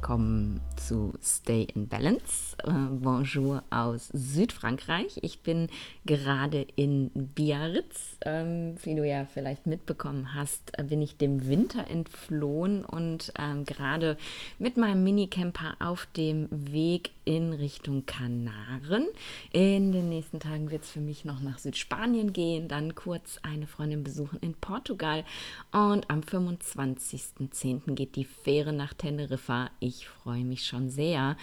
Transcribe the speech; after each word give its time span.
Come. 0.00 0.60
Zu 0.86 1.14
Stay 1.20 1.66
in 1.74 1.88
Balance. 1.88 2.56
Äh, 2.62 2.70
bonjour 2.70 3.64
aus 3.70 4.08
Südfrankreich. 4.12 5.18
Ich 5.22 5.40
bin 5.40 5.68
gerade 6.04 6.64
in 6.76 7.10
Biarritz. 7.12 8.16
Ähm, 8.24 8.76
wie 8.84 8.94
du 8.94 9.04
ja 9.04 9.24
vielleicht 9.24 9.66
mitbekommen 9.66 10.32
hast, 10.34 10.78
äh, 10.78 10.84
bin 10.84 11.02
ich 11.02 11.16
dem 11.16 11.48
Winter 11.48 11.88
entflohen 11.90 12.84
und 12.84 13.32
ähm, 13.36 13.64
gerade 13.64 14.16
mit 14.60 14.76
meinem 14.76 15.02
Minicamper 15.02 15.74
auf 15.80 16.06
dem 16.16 16.46
Weg 16.50 17.10
in 17.24 17.52
Richtung 17.52 18.06
Kanaren. 18.06 19.08
In 19.50 19.90
den 19.90 20.08
nächsten 20.08 20.38
Tagen 20.38 20.70
wird 20.70 20.84
es 20.84 20.90
für 20.90 21.00
mich 21.00 21.24
noch 21.24 21.40
nach 21.40 21.58
Südspanien 21.58 22.32
gehen, 22.32 22.68
dann 22.68 22.94
kurz 22.94 23.40
eine 23.42 23.66
Freundin 23.66 24.04
besuchen 24.04 24.38
in 24.40 24.54
Portugal 24.54 25.24
und 25.72 26.08
am 26.08 26.20
25.10. 26.20 27.94
geht 27.94 28.14
die 28.14 28.24
Fähre 28.24 28.72
nach 28.72 28.94
Teneriffa. 28.94 29.70
Ich 29.80 30.06
freue 30.06 30.44
mich 30.44 30.64
schon 30.64 30.75
sehr. 30.88 31.36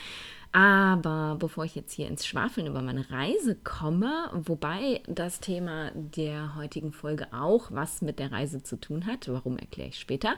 Aber 0.52 1.36
bevor 1.40 1.66
ich 1.66 1.73
jetzt 1.73 1.94
hier 1.94 2.08
ins 2.08 2.28
Schwafeln 2.28 2.68
über 2.68 2.84
meine 2.84 3.10
Reise 3.10 3.56
komme, 3.56 4.30
wobei 4.34 5.02
das 5.08 5.40
Thema 5.40 5.92
der 5.96 6.56
heutigen 6.56 6.94
Folge 6.94 7.28
auch 7.34 7.72
was 7.72 8.04
mit 8.04 8.20
der 8.20 8.32
Reise 8.32 8.62
zu 8.62 8.80
tun 8.80 9.08
hat, 9.08 9.28
warum 9.28 9.58
erkläre 9.58 9.90
ich 9.90 10.00
später, 10.00 10.36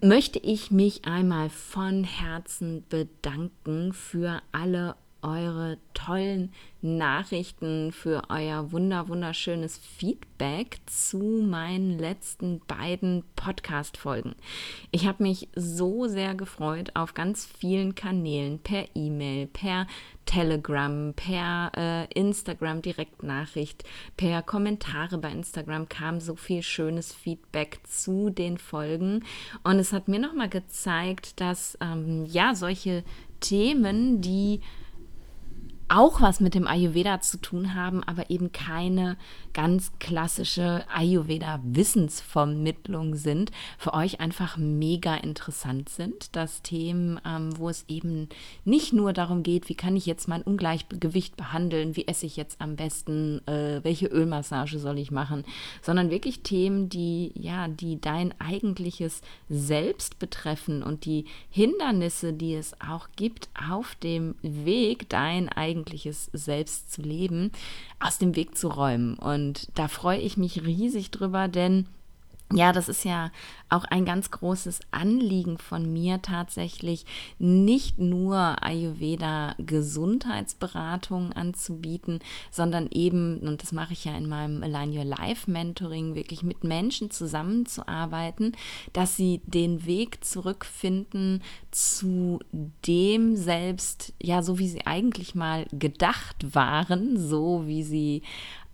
möchte 0.00 0.38
ich 0.38 0.70
mich 0.70 1.04
einmal 1.04 1.50
von 1.50 2.04
Herzen 2.04 2.84
bedanken 2.88 3.92
für 3.92 4.40
alle 4.52 4.94
eure 5.24 5.78
tollen 5.94 6.52
Nachrichten, 6.82 7.92
für 7.92 8.24
euer 8.28 8.70
wunder 8.70 9.08
wunderschönes 9.08 9.78
Feedback 9.78 10.80
zu 10.84 11.18
meinen 11.18 11.98
letzten 11.98 12.60
beiden 12.66 13.24
Podcast-Folgen. 13.34 14.34
Ich 14.90 15.06
habe 15.06 15.22
mich 15.22 15.48
so 15.56 16.06
sehr 16.06 16.34
gefreut 16.34 16.90
auf 16.94 17.14
ganz 17.14 17.46
vielen 17.46 17.94
Kanälen, 17.94 18.58
per 18.58 18.84
E-Mail, 18.94 19.46
per 19.46 19.86
Telegram, 20.26 21.14
per 21.16 21.72
äh, 21.74 22.04
Instagram 22.12 22.82
Direktnachricht, 22.82 23.84
per 24.18 24.42
Kommentare 24.42 25.16
bei 25.16 25.30
Instagram 25.30 25.88
kam 25.88 26.20
so 26.20 26.36
viel 26.36 26.62
schönes 26.62 27.14
Feedback 27.14 27.80
zu 27.84 28.28
den 28.28 28.58
Folgen 28.58 29.24
und 29.62 29.78
es 29.78 29.92
hat 29.94 30.08
mir 30.08 30.18
nochmal 30.18 30.50
gezeigt, 30.50 31.40
dass 31.40 31.78
ähm, 31.80 32.26
ja 32.26 32.54
solche 32.54 33.04
Themen, 33.40 34.20
die 34.20 34.60
auch 35.88 36.20
was 36.20 36.40
mit 36.40 36.54
dem 36.54 36.66
Ayurveda 36.66 37.20
zu 37.20 37.38
tun 37.38 37.74
haben, 37.74 38.02
aber 38.02 38.30
eben 38.30 38.52
keine 38.52 39.16
ganz 39.54 39.92
klassische 39.98 40.84
Ayurveda-Wissensvermittlung 40.94 43.14
sind, 43.14 43.50
für 43.78 43.94
euch 43.94 44.20
einfach 44.20 44.58
mega 44.58 45.14
interessant 45.14 45.88
sind. 45.88 46.36
Das 46.36 46.60
Themen, 46.62 47.18
ähm, 47.24 47.56
wo 47.56 47.70
es 47.70 47.84
eben 47.88 48.28
nicht 48.64 48.92
nur 48.92 49.12
darum 49.12 49.42
geht, 49.42 49.68
wie 49.68 49.76
kann 49.76 49.96
ich 49.96 50.06
jetzt 50.06 50.28
mein 50.28 50.42
Ungleichgewicht 50.42 51.36
behandeln, 51.36 51.96
wie 51.96 52.06
esse 52.06 52.26
ich 52.26 52.36
jetzt 52.36 52.60
am 52.60 52.76
besten, 52.76 53.40
äh, 53.46 53.80
welche 53.82 54.06
Ölmassage 54.06 54.78
soll 54.78 54.98
ich 54.98 55.10
machen, 55.10 55.44
sondern 55.80 56.10
wirklich 56.10 56.40
Themen, 56.40 56.88
die 56.88 57.32
ja, 57.34 57.68
die 57.68 58.00
dein 58.00 58.38
eigentliches 58.40 59.22
Selbst 59.48 60.18
betreffen 60.18 60.82
und 60.82 61.04
die 61.04 61.26
Hindernisse, 61.50 62.32
die 62.32 62.54
es 62.54 62.74
auch 62.80 63.08
gibt 63.16 63.48
auf 63.70 63.94
dem 63.96 64.34
Weg, 64.42 65.08
dein 65.08 65.48
eigentliches 65.48 66.30
Selbst 66.32 66.92
zu 66.92 67.02
leben, 67.02 67.52
aus 68.00 68.18
dem 68.18 68.34
Weg 68.34 68.58
zu 68.58 68.68
räumen. 68.68 69.14
Und 69.14 69.43
da 69.74 69.88
freue 69.88 70.18
ich 70.18 70.36
mich 70.36 70.64
riesig 70.64 71.10
drüber, 71.10 71.48
denn 71.48 71.86
ja, 72.52 72.72
das 72.72 72.88
ist 72.88 73.04
ja 73.04 73.32
auch 73.68 73.84
ein 73.84 74.04
ganz 74.04 74.30
großes 74.30 74.80
Anliegen 74.90 75.58
von 75.58 75.92
mir 75.92 76.20
tatsächlich, 76.22 77.06
nicht 77.38 77.98
nur 77.98 78.62
Ayurveda 78.62 79.54
Gesundheitsberatung 79.58 81.32
anzubieten, 81.32 82.20
sondern 82.50 82.88
eben, 82.92 83.40
und 83.40 83.62
das 83.62 83.72
mache 83.72 83.94
ich 83.94 84.04
ja 84.04 84.16
in 84.16 84.28
meinem 84.28 84.62
Align 84.62 84.96
Your 84.96 85.04
Life 85.04 85.50
Mentoring, 85.50 86.14
wirklich 86.14 86.42
mit 86.42 86.62
Menschen 86.62 87.10
zusammenzuarbeiten, 87.10 88.52
dass 88.92 89.16
sie 89.16 89.40
den 89.46 89.86
Weg 89.86 90.22
zurückfinden 90.24 91.42
zu 91.70 92.38
dem 92.86 93.36
selbst, 93.36 94.12
ja, 94.22 94.42
so 94.42 94.58
wie 94.58 94.68
sie 94.68 94.86
eigentlich 94.86 95.34
mal 95.34 95.66
gedacht 95.72 96.54
waren, 96.54 97.18
so 97.18 97.66
wie 97.66 97.82
sie 97.82 98.22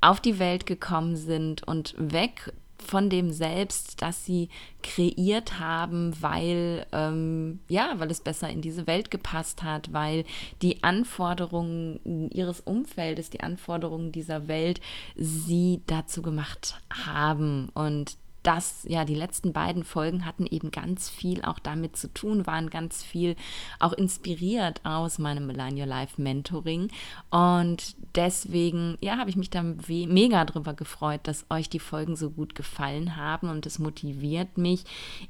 auf 0.00 0.21
die 0.21 0.38
Welt 0.38 0.66
gekommen 0.66 1.16
sind 1.16 1.66
und 1.66 1.94
weg 1.99 2.53
von 2.81 3.11
dem 3.11 3.31
Selbst, 3.31 4.03
das 4.03 4.25
sie 4.25 4.49
kreiert 4.83 5.61
haben, 5.61 6.15
weil 6.21 6.87
ähm, 6.93 7.61
ja, 7.69 7.94
weil 7.99 8.10
es 8.10 8.21
besser 8.21 8.49
in 8.49 8.62
diese 8.62 8.87
Welt 8.87 9.10
gepasst 9.10 9.62
hat, 9.62 9.93
weil 9.93 10.25
die 10.62 10.83
Anforderungen 10.83 12.31
ihres 12.33 12.60
Umfeldes, 12.60 13.31
die 13.31 13.41
Anforderungen 13.41 14.12
dieser 14.12 14.49
Welt 14.49 14.81
sie 15.16 15.83
dazu 15.87 16.22
gemacht 16.22 16.81
haben. 17.06 17.69
Und 17.75 18.16
das, 18.43 18.87
ja, 18.89 19.05
die 19.05 19.15
letzten 19.15 19.53
beiden 19.53 19.84
Folgen 19.84 20.25
hatten 20.25 20.47
eben 20.47 20.71
ganz 20.71 21.11
viel 21.11 21.43
auch 21.43 21.59
damit 21.59 21.97
zu 21.97 22.12
tun, 22.12 22.47
waren 22.47 22.71
ganz 22.71 23.03
viel 23.03 23.37
auch 23.78 23.93
inspiriert 23.93 24.81
aus 24.84 25.19
meinem 25.19 25.47
Millennial 25.47 25.89
Life 25.89 26.21
Mentoring. 26.21 26.89
Und 27.31 27.97
deswegen, 28.15 28.97
ja, 29.01 29.19
habe 29.19 29.31
ich 29.31 29.37
mich 29.37 29.51
da 29.51 29.62
mega 29.62 30.45
drüber 30.45 30.75
gefreut, 30.75 31.21
dass 31.25 31.47
euch 31.51 31.69
die 31.69 31.78
Folgen 31.78 32.17
so 32.17 32.31
gut 32.31 32.55
gefallen 32.55 33.17
haben. 33.17 33.49
Und 33.51 33.67
es 33.67 33.78
motiviert 33.78 34.57
mich 34.57 34.84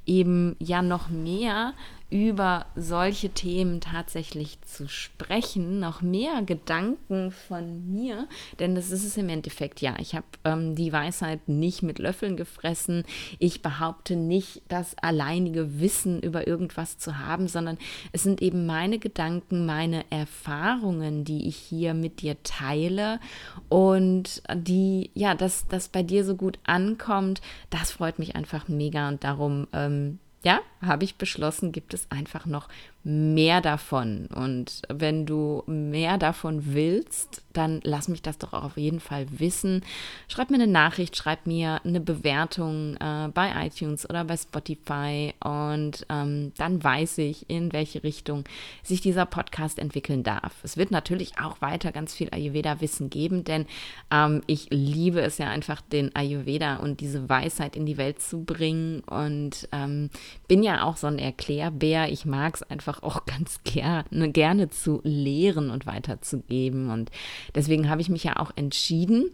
eben 0.05 0.55
ja 0.59 0.81
noch 0.81 1.09
mehr 1.09 1.73
über 2.11 2.65
solche 2.75 3.29
Themen 3.29 3.79
tatsächlich 3.79 4.61
zu 4.61 4.89
sprechen, 4.89 5.79
noch 5.79 6.01
mehr 6.01 6.41
Gedanken 6.43 7.31
von 7.31 7.89
mir, 7.89 8.27
denn 8.59 8.75
das 8.75 8.91
ist 8.91 9.05
es 9.05 9.15
im 9.15 9.29
Endeffekt 9.29 9.79
ja. 9.79 9.95
Ich 9.97 10.13
habe 10.13 10.25
ähm, 10.43 10.75
die 10.75 10.91
Weisheit 10.91 11.47
nicht 11.47 11.83
mit 11.83 11.99
Löffeln 11.99 12.35
gefressen. 12.35 13.05
Ich 13.39 13.61
behaupte 13.61 14.17
nicht, 14.17 14.61
das 14.67 14.97
alleinige 14.97 15.79
Wissen 15.79 16.21
über 16.21 16.47
irgendwas 16.47 16.97
zu 16.97 17.17
haben, 17.17 17.47
sondern 17.47 17.77
es 18.11 18.23
sind 18.23 18.41
eben 18.41 18.65
meine 18.65 18.99
Gedanken, 18.99 19.65
meine 19.65 20.03
Erfahrungen, 20.11 21.23
die 21.23 21.47
ich 21.47 21.55
hier 21.55 21.93
mit 21.93 22.21
dir 22.21 22.43
teile 22.43 23.21
und 23.69 24.43
die, 24.53 25.11
ja, 25.13 25.33
dass 25.33 25.65
das 25.69 25.87
bei 25.87 26.03
dir 26.03 26.25
so 26.25 26.35
gut 26.35 26.59
ankommt, 26.65 27.41
das 27.69 27.91
freut 27.91 28.19
mich 28.19 28.35
einfach 28.35 28.67
mega 28.67 29.07
und 29.07 29.23
darum 29.23 29.67
ähm, 29.71 30.19
ja, 30.43 30.61
habe 30.81 31.03
ich 31.03 31.15
beschlossen, 31.15 31.71
gibt 31.71 31.93
es 31.93 32.09
einfach 32.09 32.45
noch 32.45 32.67
mehr 33.03 33.61
davon. 33.61 34.27
Und 34.27 34.83
wenn 34.89 35.25
du 35.25 35.63
mehr 35.65 36.17
davon 36.17 36.73
willst, 36.73 37.41
dann 37.53 37.81
lass 37.83 38.07
mich 38.07 38.21
das 38.21 38.37
doch 38.37 38.53
auch 38.53 38.63
auf 38.63 38.77
jeden 38.77 38.99
Fall 38.99 39.25
wissen. 39.31 39.83
Schreib 40.27 40.49
mir 40.49 40.55
eine 40.55 40.67
Nachricht, 40.67 41.15
schreib 41.15 41.47
mir 41.47 41.81
eine 41.83 41.99
Bewertung 41.99 42.95
äh, 42.97 43.29
bei 43.33 43.51
iTunes 43.65 44.09
oder 44.09 44.23
bei 44.23 44.37
Spotify 44.37 45.33
und 45.43 46.05
ähm, 46.09 46.53
dann 46.57 46.83
weiß 46.83 47.17
ich, 47.19 47.49
in 47.49 47.73
welche 47.73 48.03
Richtung 48.03 48.43
sich 48.83 49.01
dieser 49.01 49.25
Podcast 49.25 49.79
entwickeln 49.79 50.23
darf. 50.23 50.53
Es 50.63 50.77
wird 50.77 50.91
natürlich 50.91 51.39
auch 51.39 51.61
weiter 51.61 51.91
ganz 51.91 52.13
viel 52.13 52.29
Ayurveda-Wissen 52.31 53.09
geben, 53.09 53.43
denn 53.43 53.65
ähm, 54.11 54.41
ich 54.47 54.67
liebe 54.69 55.21
es 55.21 55.37
ja 55.37 55.49
einfach, 55.49 55.81
den 55.81 56.15
Ayurveda 56.15 56.77
und 56.77 56.99
diese 56.99 57.29
Weisheit 57.29 57.75
in 57.75 57.85
die 57.85 57.97
Welt 57.97 58.21
zu 58.21 58.43
bringen 58.43 59.01
und 59.01 59.67
ähm, 59.71 60.09
bin 60.47 60.63
ja 60.63 60.83
auch 60.83 60.97
so 60.97 61.07
ein 61.07 61.19
Erklärbär. 61.19 62.11
Ich 62.11 62.25
mag 62.25 62.55
es 62.55 62.63
einfach 62.63 62.90
einfach 62.91 63.03
auch 63.03 63.25
ganz 63.25 63.61
gerne, 63.63 64.31
gerne 64.31 64.69
zu 64.69 65.01
lehren 65.03 65.69
und 65.69 65.85
weiterzugeben. 65.85 66.89
Und 66.89 67.11
deswegen 67.55 67.89
habe 67.89 68.01
ich 68.01 68.09
mich 68.09 68.23
ja 68.23 68.37
auch 68.37 68.51
entschieden, 68.55 69.31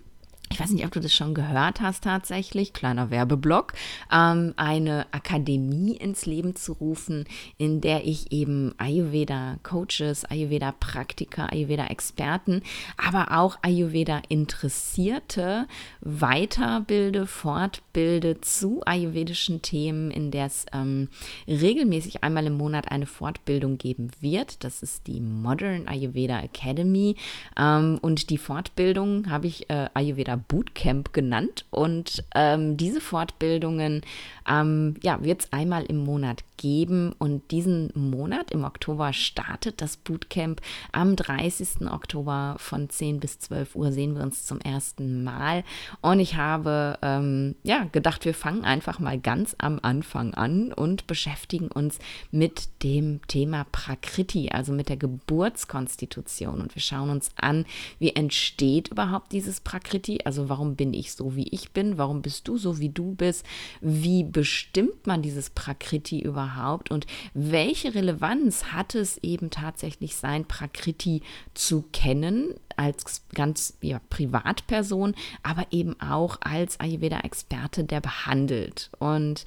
ich 0.49 0.59
weiß 0.59 0.71
nicht, 0.71 0.85
ob 0.85 0.91
du 0.91 0.99
das 0.99 1.13
schon 1.13 1.33
gehört 1.33 1.81
hast 1.81 2.03
tatsächlich, 2.03 2.73
kleiner 2.73 3.11
Werbeblock, 3.11 3.73
ähm, 4.11 4.53
eine 4.55 5.05
Akademie 5.11 5.95
ins 5.95 6.25
Leben 6.25 6.55
zu 6.55 6.73
rufen, 6.73 7.25
in 7.57 7.81
der 7.81 8.05
ich 8.05 8.31
eben 8.31 8.73
Ayurveda-Coaches, 8.77 10.25
Ayurveda-Praktiker, 10.25 11.51
Ayurveda-Experten, 11.51 12.61
aber 12.97 13.37
auch 13.37 13.57
Ayurveda-Interessierte 13.61 15.67
weiterbilde, 16.01 17.27
fortbilde 17.27 18.41
zu 18.41 18.81
ayurvedischen 18.85 19.61
Themen, 19.61 20.11
in 20.11 20.31
der 20.31 20.45
es 20.45 20.65
ähm, 20.73 21.09
regelmäßig 21.47 22.23
einmal 22.23 22.45
im 22.45 22.57
Monat 22.57 22.91
eine 22.91 23.05
Fortbildung 23.05 23.77
geben 23.77 24.11
wird. 24.21 24.63
Das 24.63 24.81
ist 24.81 25.07
die 25.07 25.19
Modern 25.19 25.87
Ayurveda 25.87 26.41
Academy. 26.41 27.15
Ähm, 27.57 27.99
und 28.01 28.29
die 28.29 28.37
Fortbildung 28.37 29.29
habe 29.29 29.47
ich 29.47 29.69
äh, 29.69 29.89
Ayurveda 29.93 30.36
Bootcamp 30.37 31.13
genannt. 31.13 31.65
Und 31.69 32.23
ähm, 32.35 32.77
diese 32.77 33.01
Fortbildungen 33.01 34.01
ähm, 34.47 34.95
ja, 35.01 35.23
wird 35.23 35.41
es 35.41 35.53
einmal 35.53 35.85
im 35.85 35.97
Monat 35.97 36.43
geben. 36.57 37.13
Und 37.17 37.51
diesen 37.51 37.91
Monat, 37.95 38.51
im 38.51 38.63
Oktober, 38.63 39.13
startet 39.13 39.81
das 39.81 39.97
Bootcamp. 39.97 40.61
Am 40.91 41.15
30. 41.15 41.89
Oktober 41.91 42.55
von 42.57 42.89
10 42.89 43.19
bis 43.19 43.39
12 43.39 43.75
Uhr 43.75 43.91
sehen 43.91 44.15
wir 44.15 44.23
uns 44.23 44.45
zum 44.45 44.59
ersten 44.59 45.23
Mal. 45.23 45.63
Und 46.01 46.19
ich 46.19 46.35
habe 46.35 46.97
ähm, 47.01 47.55
ja, 47.63 47.85
gedacht, 47.91 48.25
wir 48.25 48.33
fangen 48.33 48.63
einfach 48.63 48.99
mal 48.99 49.19
ganz 49.19 49.55
am 49.59 49.79
Anfang 49.81 50.33
an 50.33 50.73
und 50.73 51.07
beschäftigen 51.07 51.67
uns 51.67 51.99
mit 52.31 52.69
dem 52.83 53.21
Thema 53.27 53.65
Prakriti, 53.71 54.49
also 54.49 54.73
mit 54.73 54.89
der 54.89 54.97
Geburtskonstitution. 54.97 56.61
Und 56.61 56.75
wir 56.75 56.81
schauen 56.81 57.09
uns 57.09 57.29
an, 57.35 57.65
wie 57.99 58.09
entsteht 58.09 58.89
überhaupt 58.89 59.31
dieses 59.31 59.61
Prakriti, 59.61 60.19
also 60.25 60.49
warum 60.49 60.75
bin 60.75 60.93
ich 60.93 61.13
so, 61.13 61.35
wie 61.35 61.47
ich 61.49 61.71
bin, 61.71 61.97
warum 61.97 62.21
bist 62.21 62.47
du 62.47 62.57
so, 62.57 62.79
wie 62.79 62.89
du 62.89 63.13
bist, 63.15 63.45
wie 63.81 64.23
bestimmt 64.37 65.07
man 65.07 65.23
dieses 65.23 65.49
Prakriti 65.49 66.19
überhaupt 66.19 66.91
und 66.91 67.07
welche 67.33 67.95
Relevanz 67.95 68.65
hat 68.65 68.93
es 68.93 69.17
eben 69.23 69.49
tatsächlich 69.49 70.15
sein 70.15 70.45
Prakriti 70.45 71.23
zu 71.55 71.85
kennen 71.91 72.53
als 72.75 73.23
ganz 73.33 73.79
ja, 73.81 73.99
Privatperson, 74.11 75.15
aber 75.41 75.65
eben 75.71 75.99
auch 75.99 76.37
als 76.41 76.79
Ayurveda-Experte, 76.79 77.83
der 77.83 77.99
behandelt. 77.99 78.91
Und 78.99 79.43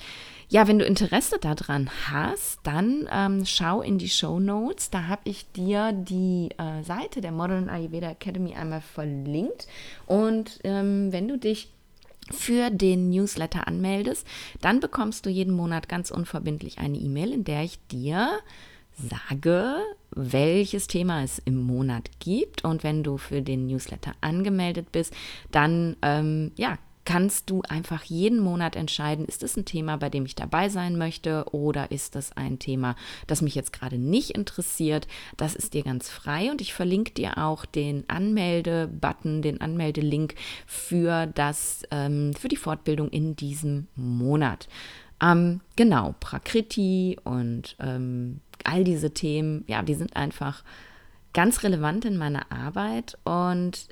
ja, 0.48 0.66
wenn 0.66 0.80
du 0.80 0.84
Interesse 0.84 1.38
daran 1.40 1.88
hast, 2.10 2.58
dann 2.64 3.08
ähm, 3.12 3.46
schau 3.46 3.82
in 3.82 3.98
die 3.98 4.08
Show 4.08 4.40
Notes. 4.40 4.90
Da 4.90 5.06
habe 5.06 5.22
ich 5.22 5.52
dir 5.52 5.92
die 5.92 6.48
äh, 6.58 6.82
Seite 6.82 7.20
der 7.20 7.30
Modern 7.30 7.68
Ayurveda 7.68 8.10
Academy 8.10 8.54
einmal 8.54 8.80
verlinkt. 8.80 9.68
Und 10.06 10.58
ähm, 10.64 11.12
wenn 11.12 11.28
du 11.28 11.38
dich 11.38 11.70
für 12.30 12.70
den 12.70 13.10
Newsletter 13.10 13.66
anmeldest, 13.66 14.26
dann 14.60 14.80
bekommst 14.80 15.26
du 15.26 15.30
jeden 15.30 15.54
Monat 15.54 15.88
ganz 15.88 16.10
unverbindlich 16.10 16.78
eine 16.78 16.98
E-Mail, 16.98 17.32
in 17.32 17.44
der 17.44 17.62
ich 17.62 17.78
dir 17.88 18.30
sage, 18.96 19.76
welches 20.10 20.86
Thema 20.86 21.22
es 21.22 21.38
im 21.38 21.56
Monat 21.56 22.10
gibt. 22.18 22.64
Und 22.64 22.82
wenn 22.82 23.02
du 23.02 23.16
für 23.16 23.42
den 23.42 23.66
Newsletter 23.66 24.12
angemeldet 24.20 24.92
bist, 24.92 25.14
dann 25.50 25.96
ähm, 26.02 26.52
ja, 26.56 26.78
kannst 27.04 27.50
du 27.50 27.62
einfach 27.62 28.04
jeden 28.04 28.40
Monat 28.40 28.76
entscheiden, 28.76 29.24
ist 29.24 29.42
es 29.42 29.56
ein 29.56 29.64
Thema, 29.64 29.96
bei 29.96 30.10
dem 30.10 30.26
ich 30.26 30.34
dabei 30.34 30.68
sein 30.68 30.98
möchte 30.98 31.44
oder 31.52 31.90
ist 31.90 32.14
das 32.14 32.36
ein 32.36 32.58
Thema, 32.58 32.94
das 33.26 33.42
mich 33.42 33.54
jetzt 33.54 33.72
gerade 33.72 33.98
nicht 33.98 34.30
interessiert. 34.30 35.08
Das 35.36 35.54
ist 35.54 35.74
dir 35.74 35.82
ganz 35.82 36.08
frei 36.08 36.50
und 36.50 36.60
ich 36.60 36.74
verlinke 36.74 37.12
dir 37.12 37.38
auch 37.38 37.64
den 37.64 38.04
Anmelde-Button, 38.08 39.42
den 39.42 39.60
Anmeldelink 39.60 40.34
für 40.66 41.32
ähm, 41.90 42.34
für 42.34 42.48
die 42.48 42.56
Fortbildung 42.56 43.08
in 43.08 43.34
diesem 43.34 43.86
Monat. 43.96 44.68
Ähm, 45.22 45.60
genau, 45.76 46.14
Prakriti 46.20 47.18
und 47.24 47.76
ähm, 47.80 48.40
all 48.64 48.84
diese 48.84 49.12
Themen, 49.12 49.64
ja, 49.66 49.82
die 49.82 49.94
sind 49.94 50.16
einfach 50.16 50.64
ganz 51.32 51.62
relevant 51.62 52.04
in 52.04 52.16
meiner 52.16 52.50
Arbeit 52.50 53.18
und 53.24 53.88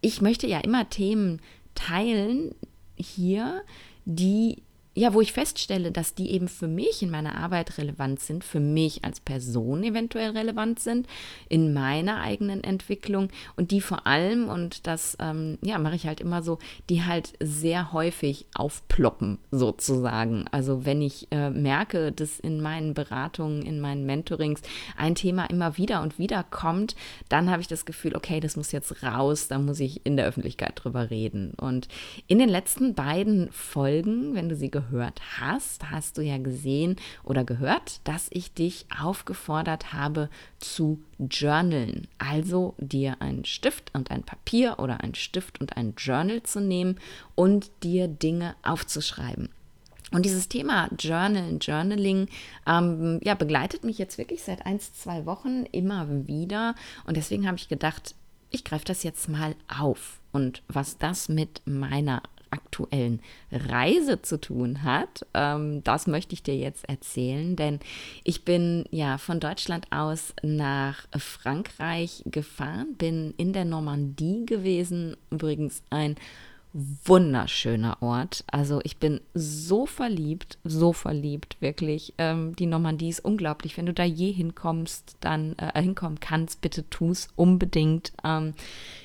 ich 0.00 0.20
möchte 0.20 0.46
ja 0.46 0.60
immer 0.60 0.88
Themen 0.88 1.40
teilen 1.78 2.54
hier, 2.96 3.62
die 4.04 4.62
ja, 4.98 5.14
wo 5.14 5.20
ich 5.20 5.32
feststelle, 5.32 5.92
dass 5.92 6.14
die 6.14 6.32
eben 6.32 6.48
für 6.48 6.66
mich 6.66 7.04
in 7.04 7.10
meiner 7.10 7.36
Arbeit 7.36 7.78
relevant 7.78 8.18
sind, 8.18 8.42
für 8.42 8.58
mich 8.58 9.04
als 9.04 9.20
Person 9.20 9.84
eventuell 9.84 10.30
relevant 10.30 10.80
sind, 10.80 11.06
in 11.48 11.72
meiner 11.72 12.20
eigenen 12.20 12.64
Entwicklung 12.64 13.28
und 13.54 13.70
die 13.70 13.80
vor 13.80 14.08
allem, 14.08 14.48
und 14.48 14.88
das 14.88 15.16
ähm, 15.20 15.56
ja, 15.62 15.78
mache 15.78 15.94
ich 15.94 16.08
halt 16.08 16.20
immer 16.20 16.42
so, 16.42 16.58
die 16.90 17.04
halt 17.04 17.34
sehr 17.38 17.92
häufig 17.92 18.46
aufploppen 18.56 19.38
sozusagen. 19.52 20.46
Also 20.50 20.84
wenn 20.84 21.00
ich 21.00 21.28
äh, 21.30 21.50
merke, 21.50 22.10
dass 22.10 22.40
in 22.40 22.60
meinen 22.60 22.92
Beratungen, 22.92 23.62
in 23.62 23.80
meinen 23.80 24.04
Mentorings 24.04 24.62
ein 24.96 25.14
Thema 25.14 25.44
immer 25.44 25.76
wieder 25.76 26.02
und 26.02 26.18
wieder 26.18 26.42
kommt, 26.42 26.96
dann 27.28 27.50
habe 27.50 27.62
ich 27.62 27.68
das 27.68 27.86
Gefühl, 27.86 28.16
okay, 28.16 28.40
das 28.40 28.56
muss 28.56 28.72
jetzt 28.72 29.00
raus, 29.04 29.46
da 29.46 29.60
muss 29.60 29.78
ich 29.78 30.04
in 30.04 30.16
der 30.16 30.26
Öffentlichkeit 30.26 30.72
drüber 30.74 31.08
reden. 31.08 31.52
Und 31.56 31.86
in 32.26 32.40
den 32.40 32.48
letzten 32.48 32.94
beiden 32.94 33.52
Folgen, 33.52 34.34
wenn 34.34 34.48
du 34.48 34.56
sie 34.56 34.72
gehört 34.72 34.87
gehört 34.88 35.20
hast, 35.38 35.90
hast 35.90 36.18
du 36.18 36.22
ja 36.22 36.38
gesehen 36.38 36.96
oder 37.24 37.44
gehört, 37.44 38.00
dass 38.04 38.28
ich 38.30 38.52
dich 38.52 38.86
aufgefordert 39.00 39.92
habe 39.92 40.28
zu 40.58 41.00
journalen. 41.18 42.08
Also 42.18 42.74
dir 42.78 43.20
einen 43.20 43.44
Stift 43.44 43.90
und 43.94 44.10
ein 44.10 44.22
Papier 44.22 44.78
oder 44.78 45.00
einen 45.02 45.14
Stift 45.14 45.60
und 45.60 45.76
ein 45.76 45.94
Journal 45.96 46.42
zu 46.42 46.60
nehmen 46.60 46.98
und 47.34 47.70
dir 47.82 48.08
Dinge 48.08 48.54
aufzuschreiben. 48.62 49.48
Und 50.10 50.24
dieses 50.24 50.48
Thema 50.48 50.88
Journal, 50.98 51.58
Journaling, 51.60 52.28
ähm, 52.66 53.20
ja, 53.22 53.34
begleitet 53.34 53.84
mich 53.84 53.98
jetzt 53.98 54.16
wirklich 54.16 54.42
seit 54.42 54.64
ein, 54.64 54.80
zwei 54.80 55.26
Wochen 55.26 55.64
immer 55.64 56.08
wieder. 56.26 56.74
Und 57.04 57.18
deswegen 57.18 57.46
habe 57.46 57.58
ich 57.58 57.68
gedacht, 57.68 58.14
ich 58.50 58.64
greife 58.64 58.86
das 58.86 59.02
jetzt 59.02 59.28
mal 59.28 59.54
auf. 59.68 60.20
Und 60.32 60.62
was 60.68 60.96
das 60.96 61.28
mit 61.28 61.60
meiner 61.66 62.22
aktuellen 62.50 63.20
Reise 63.50 64.22
zu 64.22 64.40
tun 64.40 64.82
hat. 64.82 65.26
Ähm, 65.34 65.82
das 65.84 66.06
möchte 66.06 66.34
ich 66.34 66.42
dir 66.42 66.56
jetzt 66.56 66.88
erzählen, 66.88 67.56
denn 67.56 67.80
ich 68.24 68.44
bin 68.44 68.84
ja 68.90 69.18
von 69.18 69.40
Deutschland 69.40 69.86
aus 69.90 70.34
nach 70.42 71.06
Frankreich 71.16 72.22
gefahren, 72.26 72.94
bin 72.96 73.34
in 73.36 73.52
der 73.52 73.64
Normandie 73.64 74.46
gewesen, 74.46 75.16
übrigens 75.30 75.82
ein 75.90 76.16
wunderschöner 76.72 78.02
Ort. 78.02 78.44
Also 78.50 78.80
ich 78.84 78.98
bin 78.98 79.20
so 79.34 79.86
verliebt, 79.86 80.58
so 80.64 80.92
verliebt, 80.92 81.56
wirklich. 81.60 82.14
Ähm, 82.18 82.54
die 82.56 82.66
Normandie 82.66 83.08
ist 83.08 83.24
unglaublich. 83.24 83.76
Wenn 83.76 83.86
du 83.86 83.94
da 83.94 84.04
je 84.04 84.32
hinkommst, 84.32 85.16
dann 85.20 85.56
äh, 85.58 85.80
hinkommen 85.80 86.20
kannst, 86.20 86.60
bitte 86.60 86.88
tu 86.90 87.10
es 87.10 87.28
unbedingt. 87.36 88.12
Ähm, 88.22 88.54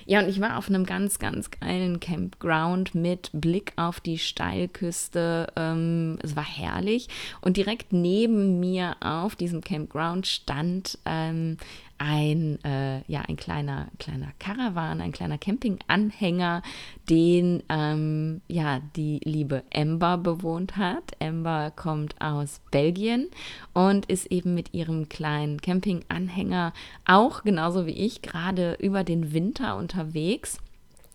ja, 0.06 0.20
und 0.20 0.30
ich 0.30 0.42
war 0.42 0.58
auf 0.58 0.70
einem 0.70 0.86
ganz, 0.86 1.20
ganz 1.20 1.52
geilen 1.52 2.00
Campground 2.00 2.96
mit 2.96 3.30
Blick 3.34 3.74
auf 3.76 4.00
die 4.00 4.18
Steilküste. 4.18 5.48
Ähm, 5.56 6.20
es 6.22 6.36
war 6.36 6.46
herrlich. 6.46 7.08
Und 7.42 7.58
direkt 7.58 7.94
neben 7.94 8.60
mir 8.60 8.96
auf 9.02 9.36
diesem 9.36 9.62
Campground 9.62 10.28
stand 10.28 10.98
ähm, 11.06 11.58
ein, 11.98 12.60
äh, 12.66 13.02
ja, 13.08 13.22
ein 13.22 13.38
kleiner, 13.38 13.88
kleiner 13.98 14.34
Caravan, 14.38 15.00
ein 15.00 15.14
kleiner 15.14 15.38
Campinganhänger, 15.38 16.62
den 17.10 17.64
ähm, 17.70 18.42
ja, 18.50 18.82
die 18.98 19.22
liebe 19.24 19.64
Amber 19.74 20.18
bewohnt 20.18 20.76
hat. 20.76 21.14
Amber 21.22 21.72
kommt 21.74 22.20
aus 22.20 22.60
Belgien 22.72 23.30
und 23.74 24.08
ist 24.08 24.26
eben 24.32 24.54
mit 24.54 24.74
ihrem 24.74 25.08
kleinen 25.08 25.62
Campinganhänger 25.62 26.74
auch 27.06 27.44
genauso 27.44 27.86
wie 27.86 27.92
ich 27.92 28.22
gerade 28.22 28.78
über 28.82 29.06
den 29.06 29.32
Winter 29.32 29.78
unterwegs. 29.94 30.58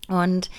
Und 0.07 0.49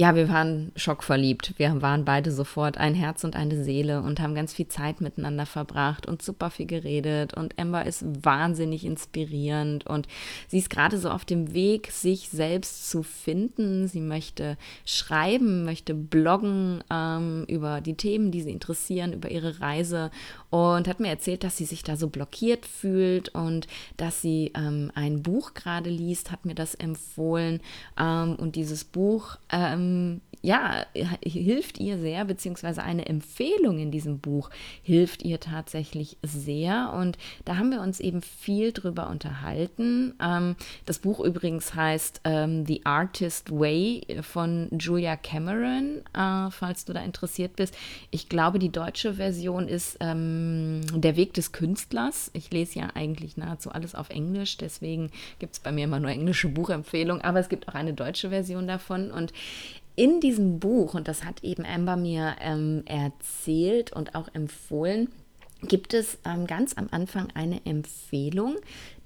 ja, 0.00 0.14
wir 0.14 0.30
waren 0.30 0.72
schockverliebt. 0.76 1.58
Wir 1.58 1.82
waren 1.82 2.06
beide 2.06 2.32
sofort 2.32 2.78
ein 2.78 2.94
Herz 2.94 3.22
und 3.22 3.36
eine 3.36 3.62
Seele 3.62 4.00
und 4.00 4.18
haben 4.18 4.34
ganz 4.34 4.54
viel 4.54 4.66
Zeit 4.66 5.02
miteinander 5.02 5.44
verbracht 5.44 6.06
und 6.06 6.22
super 6.22 6.48
viel 6.48 6.64
geredet. 6.64 7.34
Und 7.34 7.58
Amber 7.58 7.84
ist 7.84 8.02
wahnsinnig 8.24 8.86
inspirierend 8.86 9.86
und 9.86 10.08
sie 10.48 10.56
ist 10.56 10.70
gerade 10.70 10.96
so 10.96 11.10
auf 11.10 11.26
dem 11.26 11.52
Weg, 11.52 11.90
sich 11.90 12.30
selbst 12.30 12.88
zu 12.88 13.02
finden. 13.02 13.88
Sie 13.88 14.00
möchte 14.00 14.56
schreiben, 14.86 15.66
möchte 15.66 15.92
bloggen 15.92 16.82
ähm, 16.90 17.44
über 17.46 17.82
die 17.82 17.94
Themen, 17.94 18.30
die 18.30 18.40
sie 18.40 18.52
interessieren, 18.52 19.12
über 19.12 19.30
ihre 19.30 19.60
Reise 19.60 20.10
und 20.50 20.88
hat 20.88 21.00
mir 21.00 21.08
erzählt, 21.08 21.44
dass 21.44 21.56
sie 21.56 21.64
sich 21.64 21.82
da 21.82 21.96
so 21.96 22.08
blockiert 22.08 22.66
fühlt 22.66 23.30
und 23.30 23.66
dass 23.96 24.20
sie 24.20 24.52
ähm, 24.56 24.90
ein 24.94 25.22
Buch 25.22 25.54
gerade 25.54 25.90
liest, 25.90 26.30
hat 26.30 26.44
mir 26.44 26.54
das 26.54 26.74
empfohlen. 26.74 27.60
Ähm, 27.98 28.36
und 28.36 28.56
dieses 28.56 28.84
Buch 28.84 29.36
ähm, 29.50 30.20
ja, 30.42 30.86
hilft 31.22 31.78
ihr 31.78 31.98
sehr, 31.98 32.24
beziehungsweise 32.24 32.82
eine 32.82 33.06
Empfehlung 33.06 33.78
in 33.78 33.90
diesem 33.90 34.20
Buch 34.20 34.48
hilft 34.82 35.22
ihr 35.22 35.38
tatsächlich 35.38 36.16
sehr. 36.22 36.94
Und 36.96 37.18
da 37.44 37.56
haben 37.56 37.70
wir 37.70 37.82
uns 37.82 38.00
eben 38.00 38.22
viel 38.22 38.72
drüber 38.72 39.10
unterhalten. 39.10 40.14
Ähm, 40.22 40.56
das 40.86 40.98
Buch 40.98 41.20
übrigens 41.20 41.74
heißt 41.74 42.22
ähm, 42.24 42.64
The 42.64 42.86
Artist 42.86 43.50
Way 43.50 44.20
von 44.22 44.68
Julia 44.78 45.16
Cameron, 45.16 46.02
äh, 46.14 46.50
falls 46.50 46.86
du 46.86 46.94
da 46.94 47.00
interessiert 47.00 47.56
bist. 47.56 47.76
Ich 48.10 48.30
glaube, 48.30 48.58
die 48.58 48.72
deutsche 48.72 49.14
Version 49.14 49.68
ist 49.68 49.98
ähm, 50.00 50.39
Der 50.94 51.16
Weg 51.16 51.34
des 51.34 51.52
Künstlers. 51.52 52.30
Ich 52.34 52.50
lese 52.50 52.80
ja 52.80 52.88
eigentlich 52.94 53.36
nahezu 53.36 53.70
alles 53.70 53.94
auf 53.94 54.10
Englisch, 54.10 54.56
deswegen 54.56 55.10
gibt 55.38 55.54
es 55.54 55.60
bei 55.60 55.72
mir 55.72 55.84
immer 55.84 56.00
nur 56.00 56.10
englische 56.10 56.48
Buchempfehlungen, 56.48 57.22
aber 57.22 57.40
es 57.40 57.48
gibt 57.48 57.68
auch 57.68 57.74
eine 57.74 57.94
deutsche 57.94 58.30
Version 58.30 58.66
davon. 58.66 59.10
Und 59.10 59.32
in 59.96 60.20
diesem 60.20 60.60
Buch, 60.60 60.94
und 60.94 61.08
das 61.08 61.24
hat 61.24 61.44
eben 61.44 61.64
Amber 61.64 61.96
mir 61.96 62.36
ähm, 62.40 62.82
erzählt 62.86 63.92
und 63.92 64.14
auch 64.14 64.28
empfohlen, 64.32 65.08
gibt 65.62 65.94
es 65.94 66.18
ähm, 66.24 66.46
ganz 66.46 66.76
am 66.76 66.88
Anfang 66.90 67.28
eine 67.34 67.64
Empfehlung, 67.66 68.56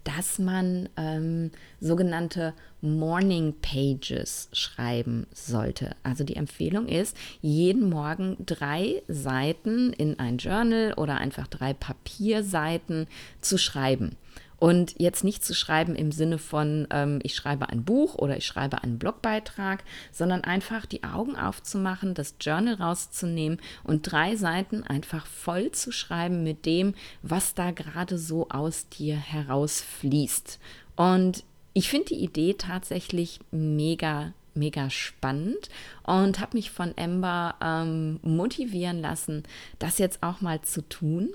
dass 0.04 0.38
man 0.38 0.88
ähm, 0.96 1.50
sogenannte 1.80 2.54
Morning 2.80 3.54
Pages 3.60 4.48
schreiben 4.52 5.26
sollte. 5.32 5.96
Also 6.02 6.22
die 6.24 6.36
Empfehlung 6.36 6.86
ist, 6.86 7.16
jeden 7.40 7.88
Morgen 7.88 8.36
drei 8.44 9.02
Seiten 9.08 9.92
in 9.94 10.18
ein 10.18 10.36
Journal 10.36 10.92
oder 10.94 11.16
einfach 11.16 11.48
drei 11.48 11.72
Papierseiten 11.72 13.06
zu 13.40 13.58
schreiben. 13.58 14.16
Und 14.58 14.94
jetzt 14.98 15.24
nicht 15.24 15.44
zu 15.44 15.54
schreiben 15.54 15.94
im 15.94 16.12
Sinne 16.12 16.38
von, 16.38 16.86
ähm, 16.90 17.18
ich 17.22 17.34
schreibe 17.34 17.68
ein 17.68 17.84
Buch 17.84 18.14
oder 18.14 18.36
ich 18.36 18.46
schreibe 18.46 18.82
einen 18.82 18.98
Blogbeitrag, 18.98 19.84
sondern 20.12 20.42
einfach 20.42 20.86
die 20.86 21.04
Augen 21.04 21.36
aufzumachen, 21.36 22.14
das 22.14 22.36
Journal 22.40 22.74
rauszunehmen 22.74 23.60
und 23.82 24.10
drei 24.10 24.36
Seiten 24.36 24.82
einfach 24.82 25.26
voll 25.26 25.72
zu 25.72 25.92
schreiben 25.92 26.42
mit 26.42 26.66
dem, 26.66 26.94
was 27.22 27.54
da 27.54 27.72
gerade 27.72 28.18
so 28.18 28.48
aus 28.48 28.88
dir 28.88 29.16
herausfließt. 29.16 30.58
Und 30.96 31.44
ich 31.72 31.88
finde 31.88 32.06
die 32.06 32.22
Idee 32.22 32.54
tatsächlich 32.54 33.40
mega 33.50 34.32
mega 34.56 34.88
spannend 34.88 35.68
und 36.04 36.38
habe 36.38 36.56
mich 36.56 36.70
von 36.70 36.96
Ember 36.96 37.56
ähm, 37.60 38.20
motivieren 38.22 39.00
lassen, 39.00 39.42
das 39.80 39.98
jetzt 39.98 40.22
auch 40.22 40.40
mal 40.40 40.62
zu 40.62 40.88
tun. 40.88 41.30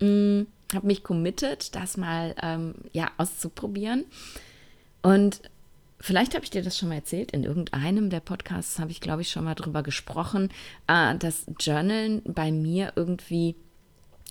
Mm 0.00 0.44
habe 0.74 0.86
mich 0.86 1.02
committed, 1.02 1.74
das 1.74 1.96
mal 1.96 2.34
ähm, 2.42 2.74
ja, 2.92 3.10
auszuprobieren. 3.18 4.04
Und 5.02 5.40
vielleicht 6.00 6.34
habe 6.34 6.44
ich 6.44 6.50
dir 6.50 6.62
das 6.62 6.78
schon 6.78 6.88
mal 6.88 6.96
erzählt, 6.96 7.32
in 7.32 7.44
irgendeinem 7.44 8.10
der 8.10 8.20
Podcasts 8.20 8.78
habe 8.78 8.90
ich, 8.90 9.00
glaube 9.00 9.22
ich, 9.22 9.30
schon 9.30 9.44
mal 9.44 9.54
drüber 9.54 9.82
gesprochen, 9.82 10.50
äh, 10.86 11.16
dass 11.16 11.46
Journalen 11.58 12.22
bei 12.24 12.52
mir 12.52 12.92
irgendwie 12.96 13.56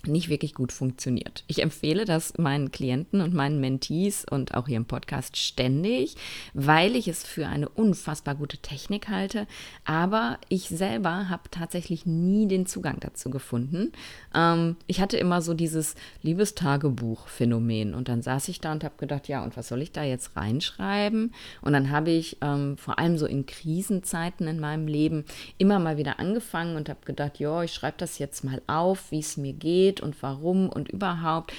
nicht 0.08 0.30
wirklich 0.30 0.54
gut 0.54 0.72
funktioniert. 0.72 1.44
Ich 1.48 1.62
empfehle 1.62 2.06
das 2.06 2.38
meinen 2.38 2.72
Klienten 2.72 3.22
und 3.22 3.34
meinen 3.34 3.60
Mentees 3.60 4.26
und 4.30 4.56
auch 4.56 4.68
hier 4.68 4.78
im 4.78 4.86
Podcast 4.86 5.38
ständig, 5.38 6.16
weil 6.54 6.96
ich 6.96 7.08
es 7.08 7.24
für 7.24 7.48
eine 7.48 7.70
unfassbar 7.70 8.36
gute 8.36 8.58
Technik 8.58 9.10
halte. 9.10 9.48
Aber 9.86 10.38
ich 10.50 10.70
selber 10.70 11.30
habe 11.30 11.44
tatsächlich 11.52 12.06
nie 12.06 12.48
den 12.48 12.66
Zugang 12.66 13.00
dazu 13.00 13.30
gefunden. 13.30 13.92
Ähm, 14.34 14.76
ich 14.88 15.02
hatte 15.02 15.18
immer 15.18 15.42
so 15.42 15.54
dieses 15.54 15.96
Liebestagebuch-Phänomen 16.24 17.94
und 17.94 18.08
dann 18.08 18.22
saß 18.22 18.48
ich 18.48 18.62
da 18.62 18.72
und 18.72 18.84
habe 18.84 18.96
gedacht, 18.98 19.28
ja, 19.28 19.44
und 19.44 19.58
was 19.58 19.68
soll 19.68 19.82
ich 19.82 19.92
da 19.92 20.04
jetzt 20.04 20.36
reinschreiben? 20.36 21.34
Und 21.62 21.74
dann 21.74 21.92
habe 21.92 22.12
ich 22.12 22.38
ähm, 22.42 22.78
vor 22.78 23.00
allem 23.00 23.18
so 23.18 23.26
in 23.26 23.46
Krisenzeiten 23.46 24.48
in 24.48 24.60
meinem 24.60 24.88
Leben 24.88 25.26
immer 25.58 25.80
mal 25.80 25.98
wieder 25.98 26.20
angefangen 26.20 26.76
und 26.76 26.90
habe 26.90 27.00
gedacht, 27.06 27.40
ja, 27.40 27.64
ich 27.64 27.74
schreibe 27.74 27.98
das 27.98 28.20
jetzt 28.20 28.44
mal 28.44 28.62
auf, 28.68 29.12
wie 29.12 29.20
es 29.20 29.38
mir 29.38 29.54
geht 29.54 29.91
geht 29.92 30.02
und 30.02 30.22
warum 30.22 30.70
und 30.70 30.90
überhaupt. 30.90 31.54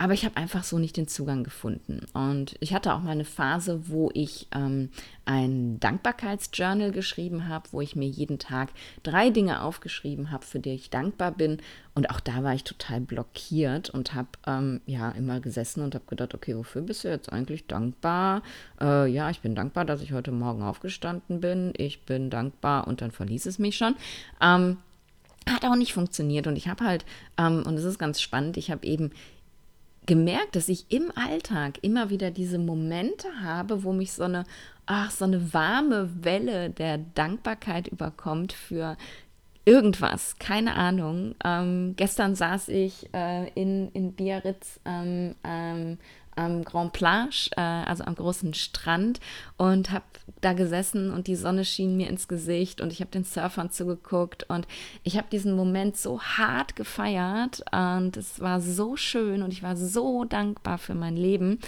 Aber 0.00 0.12
ich 0.12 0.24
habe 0.24 0.36
einfach 0.36 0.62
so 0.62 0.78
nicht 0.78 0.96
den 0.96 1.08
Zugang 1.08 1.42
gefunden. 1.42 2.02
Und 2.12 2.54
ich 2.60 2.72
hatte 2.72 2.94
auch 2.94 3.00
mal 3.00 3.10
eine 3.10 3.24
Phase, 3.24 3.88
wo 3.88 4.12
ich 4.14 4.46
ähm, 4.54 4.90
ein 5.24 5.80
Dankbarkeitsjournal 5.80 6.92
geschrieben 6.92 7.48
habe, 7.48 7.70
wo 7.72 7.80
ich 7.80 7.96
mir 7.96 8.06
jeden 8.06 8.38
Tag 8.38 8.68
drei 9.02 9.30
Dinge 9.30 9.60
aufgeschrieben 9.60 10.30
habe, 10.30 10.46
für 10.46 10.60
die 10.60 10.70
ich 10.70 10.90
dankbar 10.90 11.32
bin. 11.32 11.58
Und 11.96 12.10
auch 12.10 12.20
da 12.20 12.44
war 12.44 12.54
ich 12.54 12.62
total 12.62 13.00
blockiert 13.00 13.90
und 13.90 14.14
habe 14.14 14.28
ähm, 14.46 14.80
ja 14.86 15.10
immer 15.10 15.40
gesessen 15.40 15.82
und 15.82 15.96
habe 15.96 16.04
gedacht, 16.06 16.32
okay, 16.32 16.56
wofür 16.56 16.82
bist 16.82 17.02
du 17.02 17.08
jetzt 17.08 17.32
eigentlich 17.32 17.66
dankbar? 17.66 18.42
Äh, 18.80 19.10
ja, 19.10 19.30
ich 19.30 19.40
bin 19.40 19.56
dankbar, 19.56 19.84
dass 19.84 20.00
ich 20.00 20.12
heute 20.12 20.30
Morgen 20.30 20.62
aufgestanden 20.62 21.40
bin. 21.40 21.72
Ich 21.76 22.04
bin 22.04 22.30
dankbar 22.30 22.86
und 22.86 23.00
dann 23.00 23.10
verließ 23.10 23.46
es 23.46 23.58
mich 23.58 23.76
schon. 23.76 23.96
Ähm, 24.40 24.76
hat 25.50 25.64
auch 25.64 25.76
nicht 25.76 25.92
funktioniert. 25.92 26.46
Und 26.46 26.56
ich 26.56 26.68
habe 26.68 26.84
halt, 26.84 27.04
ähm, 27.36 27.62
und 27.66 27.74
es 27.74 27.84
ist 27.84 27.98
ganz 27.98 28.20
spannend, 28.20 28.56
ich 28.56 28.70
habe 28.70 28.86
eben 28.86 29.10
gemerkt, 30.06 30.56
dass 30.56 30.68
ich 30.70 30.86
im 30.90 31.12
Alltag 31.14 31.78
immer 31.82 32.08
wieder 32.10 32.30
diese 32.30 32.58
Momente 32.58 33.28
habe, 33.42 33.84
wo 33.84 33.92
mich 33.92 34.12
so 34.12 34.24
eine, 34.24 34.44
ach, 34.86 35.10
so 35.10 35.26
eine 35.26 35.52
warme 35.52 36.24
Welle 36.24 36.70
der 36.70 36.98
Dankbarkeit 36.98 37.88
überkommt 37.88 38.54
für 38.54 38.96
irgendwas, 39.68 40.36
keine 40.38 40.76
Ahnung. 40.76 41.34
Ähm, 41.44 41.92
gestern 41.96 42.34
saß 42.34 42.68
ich 42.68 43.12
äh, 43.12 43.48
in, 43.50 43.90
in 43.92 44.14
Biarritz 44.14 44.80
ähm, 44.86 45.34
ähm, 45.44 45.98
am 46.36 46.64
Grand 46.64 46.94
Plage, 46.94 47.50
äh, 47.56 47.60
also 47.60 48.04
am 48.04 48.14
großen 48.14 48.54
Strand 48.54 49.20
und 49.58 49.90
habe 49.90 50.04
da 50.40 50.54
gesessen 50.54 51.12
und 51.12 51.26
die 51.26 51.36
Sonne 51.36 51.66
schien 51.66 51.98
mir 51.98 52.08
ins 52.08 52.28
Gesicht 52.28 52.80
und 52.80 52.92
ich 52.92 53.00
habe 53.00 53.10
den 53.10 53.24
Surfern 53.24 53.70
zugeguckt 53.70 54.44
und 54.48 54.66
ich 55.02 55.18
habe 55.18 55.26
diesen 55.30 55.54
Moment 55.54 55.98
so 55.98 56.22
hart 56.22 56.74
gefeiert 56.74 57.62
und 57.70 58.16
es 58.16 58.40
war 58.40 58.62
so 58.62 58.96
schön 58.96 59.42
und 59.42 59.52
ich 59.52 59.62
war 59.62 59.76
so 59.76 60.24
dankbar 60.24 60.78
für 60.78 60.94
mein 60.94 61.16
Leben. 61.16 61.58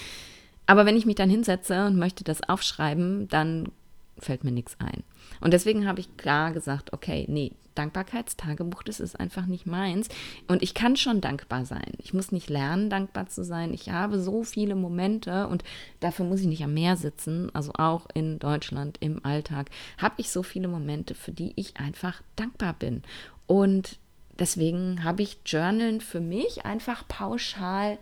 Aber 0.66 0.86
wenn 0.86 0.96
ich 0.96 1.04
mich 1.04 1.16
dann 1.16 1.28
hinsetze 1.28 1.84
und 1.86 1.98
möchte 1.98 2.24
das 2.24 2.48
aufschreiben, 2.48 3.28
dann 3.28 3.72
fällt 4.18 4.44
mir 4.44 4.52
nichts 4.52 4.76
ein. 4.78 5.02
Und 5.40 5.52
deswegen 5.52 5.86
habe 5.86 6.00
ich 6.00 6.16
klar 6.16 6.52
gesagt, 6.52 6.92
okay, 6.92 7.26
nee, 7.28 7.52
Dankbarkeitstagebuch, 7.80 8.82
das 8.82 9.00
ist 9.00 9.18
einfach 9.18 9.46
nicht 9.46 9.66
meins. 9.66 10.08
Und 10.48 10.62
ich 10.62 10.74
kann 10.74 10.96
schon 10.96 11.22
dankbar 11.22 11.64
sein. 11.64 11.92
Ich 11.98 12.12
muss 12.12 12.30
nicht 12.30 12.50
lernen, 12.50 12.90
dankbar 12.90 13.26
zu 13.26 13.42
sein. 13.42 13.72
Ich 13.72 13.88
habe 13.90 14.20
so 14.20 14.42
viele 14.44 14.74
Momente 14.74 15.46
und 15.48 15.64
dafür 16.00 16.26
muss 16.26 16.40
ich 16.40 16.46
nicht 16.46 16.62
am 16.62 16.74
Meer 16.74 16.96
sitzen. 16.96 17.50
Also 17.54 17.72
auch 17.74 18.06
in 18.12 18.38
Deutschland 18.38 18.98
im 19.00 19.24
Alltag 19.24 19.70
habe 19.96 20.16
ich 20.18 20.30
so 20.30 20.42
viele 20.42 20.68
Momente, 20.68 21.14
für 21.14 21.32
die 21.32 21.54
ich 21.56 21.78
einfach 21.78 22.22
dankbar 22.36 22.74
bin. 22.74 23.02
Und 23.46 23.98
deswegen 24.38 25.02
habe 25.02 25.22
ich 25.22 25.38
Journalen 25.46 26.02
für 26.02 26.20
mich 26.20 26.66
einfach 26.66 27.08
pauschal 27.08 27.96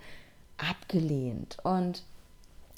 abgelehnt. 0.56 1.58
Und 1.62 2.02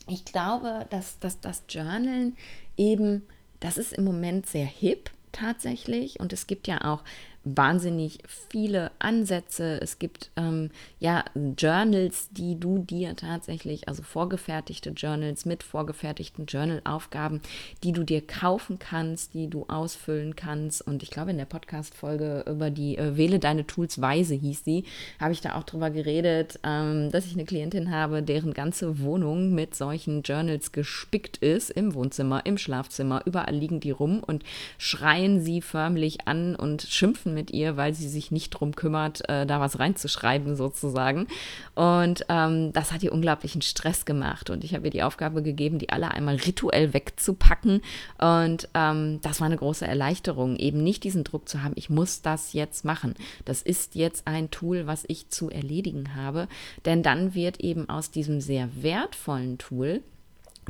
ich 0.06 0.26
glaube, 0.26 0.86
dass, 0.90 1.18
dass 1.18 1.40
das 1.40 1.62
Journalen 1.68 2.36
eben, 2.76 3.22
das 3.60 3.78
ist 3.78 3.94
im 3.94 4.04
Moment 4.04 4.46
sehr 4.46 4.66
hip 4.66 5.10
tatsächlich. 5.32 6.20
Und 6.20 6.32
es 6.32 6.46
gibt 6.46 6.66
ja 6.68 6.84
auch 6.84 7.02
wahnsinnig 7.44 8.18
viele 8.26 8.90
Ansätze. 8.98 9.80
Es 9.80 9.98
gibt 9.98 10.30
ähm, 10.36 10.70
ja 10.98 11.24
Journals, 11.56 12.28
die 12.30 12.60
du 12.60 12.78
dir 12.78 13.16
tatsächlich, 13.16 13.88
also 13.88 14.02
vorgefertigte 14.02 14.90
Journals 14.90 15.46
mit 15.46 15.62
vorgefertigten 15.62 16.46
Journalaufgaben, 16.46 17.40
die 17.82 17.92
du 17.92 18.04
dir 18.04 18.26
kaufen 18.26 18.78
kannst, 18.78 19.32
die 19.34 19.48
du 19.48 19.64
ausfüllen 19.68 20.36
kannst. 20.36 20.86
Und 20.86 21.02
ich 21.02 21.10
glaube, 21.10 21.30
in 21.30 21.38
der 21.38 21.46
Podcast-Folge 21.46 22.44
über 22.46 22.70
die 22.70 22.98
äh, 22.98 23.16
Wähle 23.16 23.38
deine 23.38 23.66
Tools 23.66 24.00
weise 24.00 24.34
hieß 24.34 24.64
sie, 24.64 24.84
habe 25.18 25.32
ich 25.32 25.40
da 25.40 25.56
auch 25.56 25.64
drüber 25.64 25.90
geredet, 25.90 26.58
ähm, 26.62 27.10
dass 27.10 27.26
ich 27.26 27.32
eine 27.32 27.46
Klientin 27.46 27.90
habe, 27.90 28.22
deren 28.22 28.52
ganze 28.52 29.00
Wohnung 29.00 29.54
mit 29.54 29.74
solchen 29.74 30.22
Journals 30.22 30.72
gespickt 30.72 31.38
ist, 31.38 31.70
im 31.70 31.94
Wohnzimmer, 31.94 32.44
im 32.44 32.58
Schlafzimmer, 32.58 33.22
überall 33.24 33.54
liegen 33.54 33.80
die 33.80 33.90
rum 33.90 34.22
und 34.22 34.44
schreien 34.76 35.40
sie 35.40 35.62
förmlich 35.62 36.26
an 36.28 36.54
und 36.54 36.82
schimpfen 36.82 37.30
schimpfen 37.30 37.34
mit 37.40 37.52
ihr, 37.52 37.78
weil 37.78 37.94
sie 37.94 38.06
sich 38.06 38.30
nicht 38.30 38.50
drum 38.50 38.76
kümmert, 38.76 39.26
äh, 39.30 39.46
da 39.46 39.60
was 39.60 39.78
reinzuschreiben 39.78 40.56
sozusagen. 40.56 41.26
Und 41.74 42.26
ähm, 42.28 42.70
das 42.74 42.92
hat 42.92 43.02
ihr 43.02 43.14
unglaublichen 43.14 43.62
Stress 43.62 44.04
gemacht. 44.04 44.50
Und 44.50 44.62
ich 44.62 44.74
habe 44.74 44.86
ihr 44.86 44.90
die 44.90 45.02
Aufgabe 45.02 45.42
gegeben, 45.42 45.78
die 45.78 45.88
alle 45.88 46.10
einmal 46.10 46.36
rituell 46.36 46.92
wegzupacken. 46.92 47.80
Und 48.18 48.68
ähm, 48.74 49.20
das 49.22 49.40
war 49.40 49.46
eine 49.46 49.56
große 49.56 49.86
Erleichterung, 49.86 50.56
eben 50.56 50.84
nicht 50.84 51.02
diesen 51.02 51.24
Druck 51.24 51.48
zu 51.48 51.62
haben, 51.62 51.72
ich 51.76 51.88
muss 51.88 52.20
das 52.20 52.52
jetzt 52.52 52.84
machen. 52.84 53.14
Das 53.46 53.62
ist 53.62 53.94
jetzt 53.94 54.26
ein 54.26 54.50
Tool, 54.50 54.86
was 54.86 55.04
ich 55.08 55.30
zu 55.30 55.48
erledigen 55.48 56.14
habe. 56.14 56.46
Denn 56.84 57.02
dann 57.02 57.34
wird 57.34 57.60
eben 57.60 57.88
aus 57.88 58.10
diesem 58.10 58.42
sehr 58.42 58.68
wertvollen 58.82 59.56
Tool, 59.56 60.02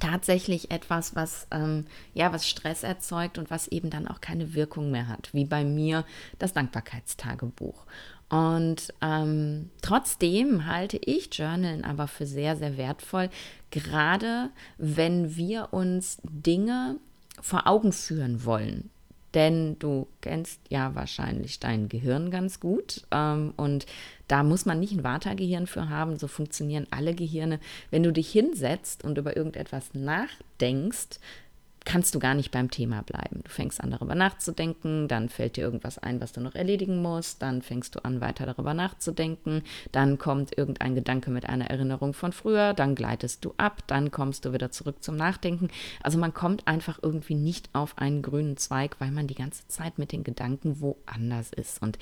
tatsächlich 0.01 0.71
etwas, 0.71 1.15
was 1.15 1.47
ähm, 1.51 1.87
ja 2.15 2.33
was 2.33 2.49
Stress 2.49 2.83
erzeugt 2.83 3.39
und 3.39 3.51
was 3.51 3.69
eben 3.69 3.91
dann 3.91 4.09
auch 4.09 4.21
keine 4.21 4.55
Wirkung 4.55 4.91
mehr 4.91 5.09
hat, 5.09 5.31
wie 5.33 5.45
bei 5.45 5.65
mir 5.65 6.05
das 6.39 6.53
Dankbarkeitstagebuch. 6.53 7.87
Und 8.29 8.95
ähm, 9.01 9.71
trotzdem 9.83 10.67
halte 10.67 10.99
ich 10.99 11.35
Journalen 11.35 11.85
aber 11.85 12.07
für 12.07 12.27
sehr, 12.27 12.57
sehr 12.57 12.77
wertvoll, 12.77 13.29
gerade 13.71 14.51
wenn 14.79 15.37
wir 15.37 15.73
uns 15.73 16.19
Dinge 16.23 16.97
vor 17.41 17.67
Augen 17.67 17.93
führen 17.93 18.45
wollen. 18.45 18.91
Denn 19.35 19.79
du 19.79 20.09
kennst 20.21 20.61
ja 20.71 20.95
wahrscheinlich 20.95 21.61
dein 21.61 21.89
Gehirn 21.89 22.31
ganz 22.31 22.59
gut 22.59 23.07
ähm, 23.13 23.53
und 23.57 23.87
da 24.27 24.43
muss 24.43 24.67
man 24.67 24.81
nicht 24.81 24.93
ein 24.93 25.05
Vata-Gehirn 25.05 25.67
für 25.67 25.89
haben, 25.89 26.17
so 26.17 26.27
funktionieren 26.27 26.87
alle 26.91 27.15
Gehirne. 27.15 27.61
Wenn 27.91 28.03
du 28.03 28.13
dich 28.13 28.31
hinsetzt 28.31 29.05
und 29.05 29.19
über 29.19 29.37
irgendetwas 29.37 29.95
nachdenkst, 29.95 31.19
kannst 31.85 32.15
du 32.15 32.19
gar 32.19 32.35
nicht 32.35 32.51
beim 32.51 32.71
Thema 32.71 33.03
bleiben. 33.03 33.41
Du 33.43 33.51
fängst 33.51 33.81
an, 33.81 33.91
darüber 33.91 34.15
nachzudenken, 34.15 35.09
dann 35.09 35.29
fällt 35.29 35.57
dir 35.57 35.63
irgendwas 35.63 35.99
ein, 35.99 36.21
was 36.21 36.33
du 36.33 36.41
noch 36.41 36.55
erledigen 36.55 37.01
musst, 37.01 37.43
dann 37.43 37.63
fängst 37.63 37.95
du 37.95 38.05
an, 38.05 38.21
weiter 38.21 38.47
darüber 38.47 38.75
nachzudenken, 38.75 39.63
dann 39.93 40.19
kommt 40.19 40.57
irgendein 40.57 40.95
Gedanke 40.95 41.31
mit 41.31 41.49
einer 41.49 41.71
Erinnerung 41.71 42.13
von 42.13 42.33
früher, 42.33 42.75
dann 42.75 42.95
gleitest 42.95 43.45
du 43.45 43.55
ab, 43.57 43.83
dann 43.87 44.11
kommst 44.11 44.45
du 44.45 44.53
wieder 44.53 44.71
zurück 44.71 45.03
zum 45.03 45.17
Nachdenken. 45.17 45.69
Also 46.03 46.19
man 46.19 46.35
kommt 46.35 46.67
einfach 46.67 46.99
irgendwie 47.03 47.35
nicht 47.35 47.71
auf 47.73 47.97
einen 47.97 48.23
grünen 48.23 48.57
Zweig, 48.57 48.97
weil 49.01 49.11
man 49.11 49.27
die 49.27 49.35
ganze 49.35 49.67
Zeit 49.69 49.99
mit 49.99 50.13
den 50.13 50.23
Gedanken 50.23 50.81
woanders 50.81 51.51
ist. 51.53 51.81
Und 51.81 51.99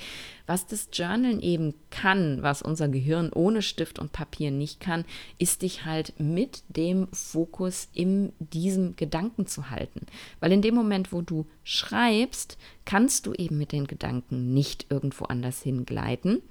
was 0.47 0.67
das 0.67 0.89
Journalen 0.93 1.41
eben 1.41 1.75
kann, 1.91 2.43
was 2.43 2.63
unser 2.63 2.89
Gehirn 2.89 3.31
ohne 3.33 3.63
Stift 3.63 3.99
und 3.99 4.13
Papier 4.13 4.51
nicht 4.51 4.81
kann, 4.81 5.05
ist 5.39 5.63
dich 5.63 5.85
halt 5.85 6.15
mit 6.19 6.63
dem 6.69 7.09
Fokus 7.13 7.89
in 7.93 8.33
diesem 8.39 8.97
Gedanken 8.97 9.47
halten. 9.71 10.07
Weil 10.41 10.53
in 10.53 10.63
dem 10.63 10.75
Moment, 10.75 11.13
wo 11.13 11.23
du 11.23 11.47
schreibst, 11.65 12.59
kannst 12.85 13.27
du 13.27 13.33
eben 13.35 13.59
mit 13.59 13.73
den 13.73 13.87
Gedanken 13.87 14.55
nicht 14.55 14.87
irgendwo 14.91 15.25
anders 15.25 15.63
hingleiten. 15.63 16.43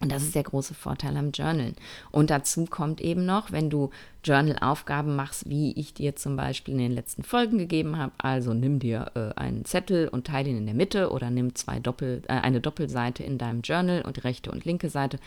Und 0.00 0.12
das 0.12 0.22
ist 0.22 0.34
der 0.34 0.42
große 0.42 0.74
Vorteil 0.74 1.16
am 1.16 1.30
Journalen. 1.30 1.76
Und 2.10 2.30
dazu 2.30 2.66
kommt 2.66 3.00
eben 3.00 3.24
noch, 3.24 3.52
wenn 3.52 3.70
du 3.70 3.90
Journal-Aufgaben 4.22 5.16
machst, 5.16 5.48
wie 5.48 5.72
ich 5.72 5.94
dir 5.94 6.16
zum 6.16 6.36
Beispiel 6.36 6.74
in 6.74 6.80
den 6.80 6.92
letzten 6.92 7.22
Folgen 7.22 7.58
gegeben 7.58 7.96
habe. 7.96 8.12
Also 8.18 8.54
nimm 8.54 8.80
dir 8.80 9.12
äh, 9.14 9.38
einen 9.40 9.64
Zettel 9.64 10.08
und 10.08 10.26
teile 10.26 10.50
ihn 10.50 10.58
in 10.58 10.66
der 10.66 10.74
Mitte 10.74 11.10
oder 11.10 11.30
nimm 11.30 11.54
zwei 11.54 11.78
Doppel, 11.78 12.22
äh, 12.28 12.32
eine 12.32 12.60
Doppelseite 12.60 13.22
in 13.22 13.38
deinem 13.38 13.62
Journal 13.62 14.02
und 14.02 14.16
die 14.16 14.20
rechte 14.20 14.50
und 14.50 14.64
linke 14.64 14.90
Seite 14.90 15.18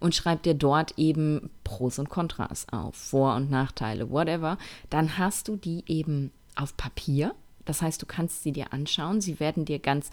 und 0.00 0.14
schreib 0.14 0.42
dir 0.42 0.54
dort 0.54 0.94
eben 0.96 1.50
Pros 1.62 1.98
und 1.98 2.08
Kontras 2.08 2.66
auf, 2.72 2.96
Vor- 2.96 3.36
und 3.36 3.50
Nachteile, 3.50 4.10
whatever. 4.10 4.58
Dann 4.90 5.18
hast 5.18 5.48
du 5.48 5.56
die 5.56 5.84
eben 5.86 6.32
auf 6.54 6.76
Papier. 6.76 7.34
Das 7.64 7.82
heißt, 7.82 8.00
du 8.00 8.06
kannst 8.06 8.42
sie 8.42 8.52
dir 8.52 8.72
anschauen. 8.72 9.20
Sie 9.20 9.40
werden 9.40 9.64
dir 9.64 9.78
ganz 9.78 10.10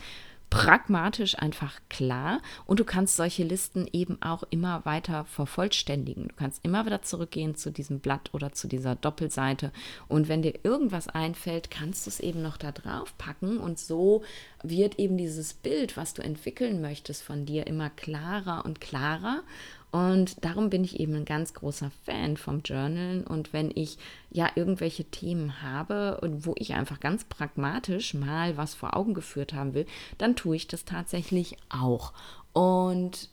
pragmatisch 0.52 1.40
einfach 1.40 1.80
klar 1.90 2.42
und 2.66 2.82
du 2.82 2.84
kannst 2.84 3.16
solche 3.16 3.44
Listen 3.44 3.88
eben 3.94 4.22
auch 4.22 4.44
immer 4.50 4.84
weiter 4.84 5.24
vervollständigen. 5.24 6.28
Du 6.28 6.36
kannst 6.36 6.64
immer 6.66 6.86
wieder 6.86 7.02
zurückgehen 7.02 7.56
zu 7.56 7.72
diesem 7.72 8.02
Blatt 8.02 8.30
oder 8.34 8.52
zu 8.52 8.68
dieser 8.68 8.96
Doppelseite 8.96 9.72
und 10.10 10.28
wenn 10.28 10.42
dir 10.42 10.60
irgendwas 10.64 11.08
einfällt, 11.08 11.72
kannst 11.72 12.06
du 12.06 12.10
es 12.10 12.20
eben 12.20 12.42
noch 12.42 12.58
da 12.58 12.74
drauf 12.74 13.18
packen 13.18 13.60
und 13.60 13.80
so 13.80 14.24
wird 14.62 15.00
eben 15.00 15.18
dieses 15.18 15.54
Bild, 15.54 15.96
was 15.96 16.14
du 16.14 16.22
entwickeln 16.22 16.82
möchtest 16.82 17.24
von 17.24 17.46
dir 17.46 17.66
immer 17.66 17.90
klarer 17.90 18.66
und 18.66 18.82
klarer 18.82 19.44
und 19.92 20.44
darum 20.46 20.70
bin 20.70 20.86
ich 20.86 21.00
eben 21.00 21.16
ein 21.16 21.26
ganz 21.26 21.54
großer 21.54 21.92
Fan 22.06 22.38
vom 22.38 22.62
Journalen. 22.62 23.26
Und 23.26 23.52
wenn 23.52 23.72
ich 23.76 23.98
ja 24.30 24.50
irgendwelche 24.56 25.04
Themen 25.04 25.62
habe 25.62 26.20
und 26.22 26.46
wo 26.46 26.56
ich 26.58 26.74
einfach 26.74 27.02
ganz 27.02 27.26
pragmatisch 27.26 28.14
mal 28.14 28.56
was 28.56 28.74
vor 28.74 28.96
Augen 28.96 29.14
geführt 29.14 29.54
haben 29.54 29.74
will, 29.74 29.86
dann 30.18 30.38
tue 30.38 30.56
ich 30.56 30.68
das 30.68 30.86
tatsächlich 30.86 31.58
auch. 31.70 32.14
Und 32.54 33.30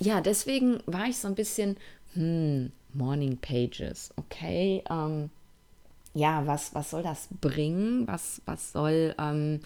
ja, 0.00 0.22
deswegen 0.22 0.80
war 0.86 1.06
ich 1.06 1.18
so 1.18 1.28
ein 1.28 1.34
bisschen, 1.34 1.76
hm, 2.14 2.72
Morning 2.94 3.36
Pages, 3.36 4.14
okay. 4.16 4.82
Ähm, 4.88 5.28
ja, 6.14 6.46
was, 6.46 6.74
was 6.74 6.90
soll 6.90 7.02
das 7.02 7.28
bringen? 7.40 8.06
Was, 8.06 8.40
was 8.46 8.72
soll. 8.72 9.14
Ähm, 9.18 9.60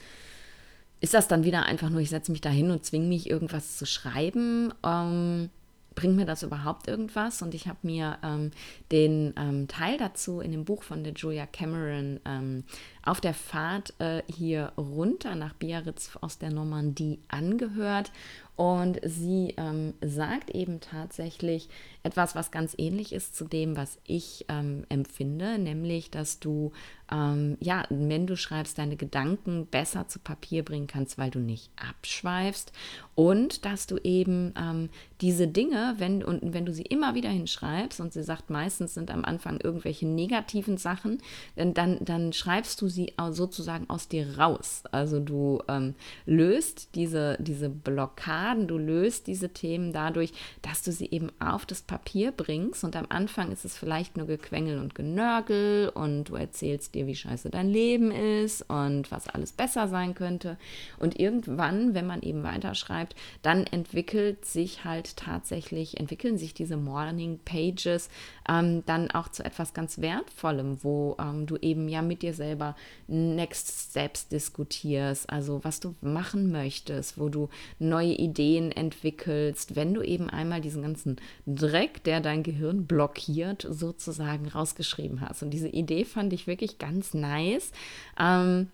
ist 1.01 1.15
das 1.15 1.29
dann 1.29 1.45
wieder 1.45 1.67
einfach 1.67 1.91
nur, 1.91 2.01
ich 2.01 2.11
setze 2.11 2.33
mich 2.33 2.41
da 2.41 2.51
hin 2.51 2.73
und 2.73 2.85
zwinge 2.85 3.07
mich, 3.07 3.31
irgendwas 3.31 3.77
zu 3.77 3.87
schreiben? 3.87 4.73
Ähm, 4.83 5.51
bringt 5.99 6.15
mir 6.15 6.27
das 6.27 6.45
überhaupt 6.45 6.87
irgendwas? 6.87 7.43
Und 7.43 7.55
ich 7.55 7.67
habe 7.67 7.79
mir 7.83 8.19
ähm, 8.23 8.53
den 8.93 9.35
ähm, 9.37 9.67
Teil 9.67 9.99
dazu 9.99 10.39
in 10.39 10.53
dem 10.53 10.65
Buch 10.65 10.85
von 10.85 11.03
der 11.03 11.13
Julia 11.13 11.45
Cameron 11.45 12.21
ähm, 12.25 12.63
auf 13.09 13.23
der 13.23 13.33
Fahrt 13.33 13.95
äh, 14.01 14.23
hier 14.31 14.73
runter 14.77 15.35
nach 15.35 15.55
Biarritz 15.55 16.11
aus 16.21 16.39
der 16.39 16.51
Normandie 16.51 17.19
angehört. 17.29 18.13
Und 18.59 18.99
sie 19.05 19.55
ähm, 19.57 19.95
sagt 20.01 20.51
eben 20.51 20.81
tatsächlich 20.81 21.69
etwas, 22.03 22.35
was 22.35 22.51
ganz 22.51 22.75
ähnlich 22.77 23.13
ist 23.13 23.37
zu 23.37 23.45
dem, 23.45 23.77
was 23.77 23.99
ich 24.05 24.47
ähm, 24.49 24.85
empfinde, 24.89 25.61
nämlich, 25.61 26.11
dass 26.11 26.41
du, 26.41 26.73
ähm, 27.09 27.57
ja, 27.61 27.85
wenn 27.89 28.27
du 28.27 28.37
schreibst, 28.37 28.77
deine 28.79 28.97
Gedanken 28.97 29.67
besser 29.67 30.09
zu 30.09 30.19
Papier 30.19 30.65
bringen 30.65 30.89
kannst, 30.89 31.19
weil 31.19 31.31
du 31.31 31.39
nicht 31.39 31.71
abschweifst 31.77 32.73
und 33.15 33.65
dass 33.65 33.87
du 33.87 33.97
eben 33.99 34.53
ähm, 34.59 34.89
diese 35.21 35.47
Dinge, 35.47 35.95
wenn, 35.99 36.25
und 36.25 36.53
wenn 36.53 36.67
du 36.67 36.73
sie 36.73 36.83
immer 36.83 37.15
wieder 37.15 37.31
hinschreibst, 37.31 38.01
und 38.01 38.13
sie 38.13 38.25
sagt, 38.25 38.51
meistens 38.51 38.95
sind 38.95 39.13
am 39.13 39.25
Anfang 39.25 39.61
irgendwelche 39.61 40.07
negativen 40.07 40.79
Sachen, 40.79 41.19
dann, 41.55 42.05
dann, 42.05 42.33
schreibst 42.33 42.81
du 42.83 42.89
sie 42.89 42.98
sozusagen 43.31 43.89
aus 43.89 44.09
dir 44.09 44.39
raus. 44.39 44.83
Also 44.93 45.21
du 45.21 45.61
ähm, 45.69 45.95
löst 46.27 46.95
diese, 46.95 47.37
diese 47.41 47.69
Blockaden, 47.69 48.67
du 48.69 48.79
löst 48.79 49.27
diese 49.27 49.51
Themen 49.51 49.93
dadurch, 49.93 50.33
dass 50.63 50.83
du 50.83 50.93
sie 50.93 51.11
eben 51.11 51.31
auf 51.41 51.67
das 51.67 51.83
Papier 51.83 52.33
bringst. 52.33 52.85
Und 52.85 52.97
am 52.97 53.07
Anfang 53.09 53.53
ist 53.53 53.65
es 53.65 53.77
vielleicht 53.77 54.17
nur 54.17 54.27
Gequengel 54.27 54.79
und 54.79 54.95
Genörgel 54.95 55.91
und 55.95 56.25
du 56.25 56.35
erzählst 56.35 56.95
dir, 56.95 57.07
wie 57.07 57.15
scheiße 57.15 57.51
dein 57.51 57.69
Leben 57.69 58.11
ist 58.11 58.63
und 58.69 59.11
was 59.11 59.29
alles 59.29 59.53
besser 59.53 59.89
sein 59.89 60.15
könnte. 60.15 60.57
Und 60.99 61.19
irgendwann, 61.19 61.95
wenn 61.95 62.07
man 62.07 62.23
eben 62.23 62.43
weiterschreibt, 62.43 63.15
dann 63.43 63.65
entwickelt 63.67 64.45
sich 64.45 64.85
halt 64.85 65.17
tatsächlich, 65.17 65.99
entwickeln 65.99 66.39
sich 66.39 66.55
diese 66.55 66.77
Morning 66.77 67.41
Pages 67.45 68.09
ähm, 68.49 68.85
dann 68.87 69.11
auch 69.11 69.29
zu 69.29 69.45
etwas 69.45 69.75
ganz 69.75 70.01
Wertvollem, 70.01 70.83
wo 70.83 71.17
ähm, 71.21 71.47
du 71.47 71.57
eben 71.57 71.89
ja 71.89 72.03
mit 72.03 72.23
dir 72.23 72.35
selber 72.35 72.77
Next 73.07 73.91
Steps 73.91 74.29
diskutierst, 74.29 75.31
also 75.31 75.63
was 75.65 75.81
du 75.81 75.95
machen 76.01 76.51
möchtest, 76.51 77.19
wo 77.19 77.29
du 77.29 77.49
neue 77.79 78.13
Ideen 78.13 78.73
entwickelst, 78.73 79.77
wenn 79.77 79.95
du 79.95 80.03
eben 80.03 80.31
einmal 80.31 80.61
diesen 80.61 80.83
ganzen 80.83 81.17
Dreck, 81.47 82.03
der 82.05 82.21
dein 82.21 82.43
Gehirn 82.43 82.87
blockiert, 82.87 83.67
sozusagen 83.69 84.49
rausgeschrieben 84.49 85.21
hast. 85.21 85.43
Und 85.43 85.51
diese 85.51 85.69
Idee 85.69 86.05
fand 86.05 86.33
ich 86.33 86.47
wirklich 86.47 86.79
ganz 86.79 87.15
nice. 87.15 87.73
Ähm, 88.19 88.69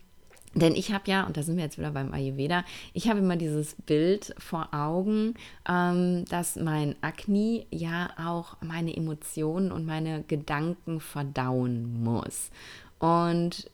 denn 0.55 0.75
ich 0.75 0.93
habe 0.93 1.11
ja, 1.11 1.25
und 1.25 1.37
da 1.37 1.43
sind 1.43 1.57
wir 1.57 1.65
jetzt 1.65 1.79
wieder 1.79 1.91
beim 1.91 2.13
Ayurveda, 2.13 2.65
ich 2.93 3.09
habe 3.09 3.21
immer 3.21 3.37
dieses 3.37 3.75
Bild 3.87 4.35
vor 4.39 4.69
Augen, 4.73 5.35
ähm, 5.69 6.25
dass 6.27 6.57
mein 6.57 6.97
Akne 7.03 7.67
ja 7.71 8.11
auch 8.19 8.57
meine 8.61 8.97
Emotionen 8.97 9.73
und 9.73 9.87
meine 9.87 10.23
Gedanken 10.23 11.01
verdauen 11.01 12.03
muss. 12.03 12.51
Und 12.99 13.71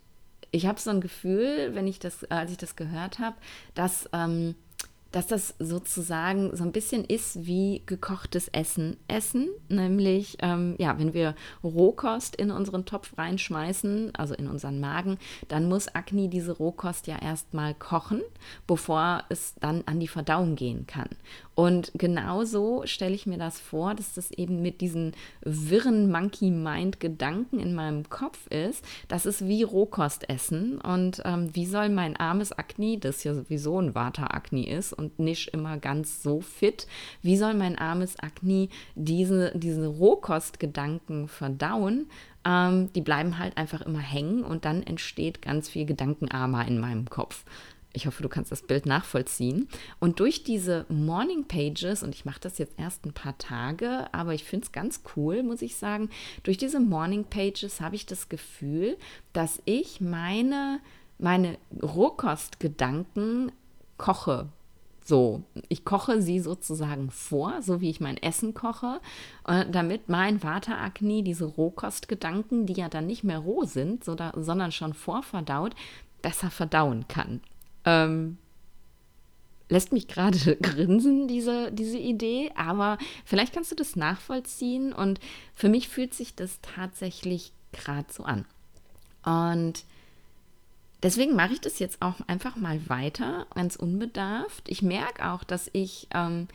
ich 0.50 0.66
habe 0.66 0.80
so 0.80 0.90
ein 0.90 1.00
Gefühl, 1.00 1.74
wenn 1.74 1.86
ich 1.86 1.98
das, 1.98 2.24
als 2.24 2.50
ich 2.50 2.58
das 2.58 2.76
gehört 2.76 3.18
habe, 3.18 3.36
dass 3.74 4.08
ähm, 4.12 4.54
dass 5.12 5.26
das 5.26 5.54
sozusagen 5.58 6.56
so 6.56 6.64
ein 6.64 6.72
bisschen 6.72 7.04
ist 7.04 7.46
wie 7.46 7.82
gekochtes 7.86 8.48
Essen 8.48 8.96
essen, 9.08 9.48
nämlich 9.68 10.36
ähm, 10.40 10.74
ja, 10.78 10.98
wenn 10.98 11.14
wir 11.14 11.34
Rohkost 11.64 12.36
in 12.36 12.50
unseren 12.50 12.84
Topf 12.84 13.16
reinschmeißen, 13.18 14.14
also 14.14 14.34
in 14.34 14.48
unseren 14.48 14.80
Magen, 14.80 15.18
dann 15.48 15.68
muss 15.68 15.94
Agni 15.94 16.28
diese 16.28 16.52
Rohkost 16.52 17.06
ja 17.06 17.20
erstmal 17.20 17.74
kochen, 17.74 18.22
bevor 18.66 19.24
es 19.28 19.54
dann 19.60 19.82
an 19.86 20.00
die 20.00 20.08
Verdauung 20.08 20.56
gehen 20.56 20.86
kann. 20.86 21.08
Und 21.60 21.92
genauso 21.94 22.82
stelle 22.86 23.14
ich 23.14 23.26
mir 23.26 23.36
das 23.36 23.60
vor, 23.60 23.94
dass 23.94 24.14
das 24.14 24.30
eben 24.30 24.62
mit 24.62 24.80
diesen 24.80 25.12
wirren 25.42 26.10
Monkey-Mind-Gedanken 26.10 27.60
in 27.60 27.74
meinem 27.74 28.08
Kopf 28.08 28.46
ist. 28.46 28.82
Das 29.08 29.26
ist 29.26 29.46
wie 29.46 29.62
Rohkost 29.62 30.30
essen. 30.30 30.80
Und 30.80 31.20
ähm, 31.26 31.54
wie 31.54 31.66
soll 31.66 31.90
mein 31.90 32.16
armes 32.16 32.52
Akne, 32.52 32.96
das 32.96 33.24
ja 33.24 33.34
sowieso 33.34 33.78
ein 33.78 33.94
Vata-Akne 33.94 34.70
ist 34.70 34.94
und 35.00 35.18
nicht 35.18 35.48
immer 35.48 35.78
ganz 35.78 36.22
so 36.22 36.40
fit, 36.40 36.86
wie 37.22 37.36
soll 37.36 37.54
mein 37.54 37.76
armes 37.76 38.18
Akne 38.20 38.68
diese, 38.94 39.52
diese 39.56 39.88
Rohkostgedanken 39.88 41.26
verdauen? 41.26 42.06
Ähm, 42.44 42.92
die 42.92 43.00
bleiben 43.00 43.38
halt 43.38 43.56
einfach 43.56 43.80
immer 43.80 43.98
hängen 43.98 44.44
und 44.44 44.64
dann 44.64 44.82
entsteht 44.82 45.42
ganz 45.42 45.68
viel 45.68 45.86
Gedankenarmer 45.86 46.66
in 46.68 46.78
meinem 46.78 47.10
Kopf. 47.10 47.44
Ich 47.92 48.06
hoffe, 48.06 48.22
du 48.22 48.28
kannst 48.28 48.52
das 48.52 48.62
Bild 48.62 48.86
nachvollziehen. 48.86 49.68
Und 49.98 50.20
durch 50.20 50.44
diese 50.44 50.86
Morning 50.88 51.46
Pages, 51.46 52.02
und 52.04 52.14
ich 52.14 52.24
mache 52.24 52.40
das 52.40 52.58
jetzt 52.58 52.78
erst 52.78 53.04
ein 53.04 53.12
paar 53.12 53.36
Tage, 53.38 54.06
aber 54.12 54.32
ich 54.32 54.44
finde 54.44 54.66
es 54.66 54.72
ganz 54.72 55.02
cool, 55.16 55.42
muss 55.42 55.60
ich 55.60 55.76
sagen, 55.76 56.08
durch 56.44 56.56
diese 56.56 56.78
Morning 56.78 57.24
Pages 57.24 57.80
habe 57.80 57.96
ich 57.96 58.06
das 58.06 58.28
Gefühl, 58.28 58.96
dass 59.32 59.60
ich 59.64 60.00
meine, 60.00 60.80
meine 61.18 61.58
Rohkostgedanken 61.82 63.50
koche. 63.98 64.48
So, 65.10 65.42
ich 65.68 65.84
koche 65.84 66.22
sie 66.22 66.38
sozusagen 66.38 67.10
vor, 67.10 67.62
so 67.62 67.80
wie 67.80 67.90
ich 67.90 67.98
mein 68.00 68.16
Essen 68.16 68.54
koche, 68.54 69.00
äh, 69.44 69.66
damit 69.68 70.08
mein 70.08 70.38
Vaterakne 70.38 71.24
diese 71.24 71.46
Rohkostgedanken, 71.46 72.64
die 72.64 72.74
ja 72.74 72.88
dann 72.88 73.08
nicht 73.08 73.24
mehr 73.24 73.40
roh 73.40 73.64
sind, 73.64 74.04
sondern 74.04 74.70
schon 74.70 74.94
vorverdaut, 74.94 75.74
besser 76.22 76.48
verdauen 76.48 77.08
kann. 77.08 77.40
Ähm, 77.84 78.38
lässt 79.68 79.92
mich 79.92 80.06
gerade 80.06 80.54
grinsen, 80.62 81.26
diese, 81.26 81.72
diese 81.72 81.98
Idee, 81.98 82.52
aber 82.54 82.96
vielleicht 83.24 83.52
kannst 83.52 83.72
du 83.72 83.74
das 83.74 83.96
nachvollziehen 83.96 84.92
und 84.92 85.18
für 85.54 85.68
mich 85.68 85.88
fühlt 85.88 86.14
sich 86.14 86.36
das 86.36 86.60
tatsächlich 86.62 87.52
gerade 87.72 88.06
so 88.12 88.22
an. 88.22 88.44
Und 89.24 89.84
deswegen 91.02 91.34
mache 91.34 91.54
ich 91.54 91.60
das 91.60 91.78
jetzt 91.78 92.02
auch 92.02 92.16
einfach 92.26 92.56
mal 92.56 92.88
weiter, 92.88 93.46
ganz 93.54 93.76
unbedarft. 93.76 94.68
Ich 94.68 94.82
merke 94.82 95.30
auch, 95.30 95.44
dass 95.44 95.70
ich, 95.72 96.08
ähm, 96.12 96.48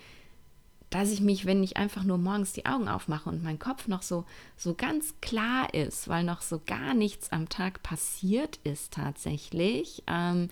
dass 0.89 1.11
ich 1.11 1.21
mich, 1.21 1.45
wenn 1.45 1.63
ich 1.63 1.77
einfach 1.77 2.03
nur 2.03 2.17
morgens 2.17 2.53
die 2.53 2.65
Augen 2.65 2.87
aufmache 2.87 3.29
und 3.29 3.43
mein 3.43 3.59
Kopf 3.59 3.87
noch 3.87 4.01
so, 4.01 4.25
so 4.55 4.73
ganz 4.75 5.15
klar 5.21 5.73
ist, 5.73 6.07
weil 6.07 6.23
noch 6.23 6.41
so 6.41 6.61
gar 6.65 6.93
nichts 6.93 7.31
am 7.31 7.49
Tag 7.49 7.83
passiert 7.83 8.59
ist 8.63 8.93
tatsächlich, 8.93 10.03
ähm, 10.07 10.49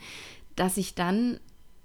dass 0.56 0.78
ich 0.78 0.96
dann 0.96 1.40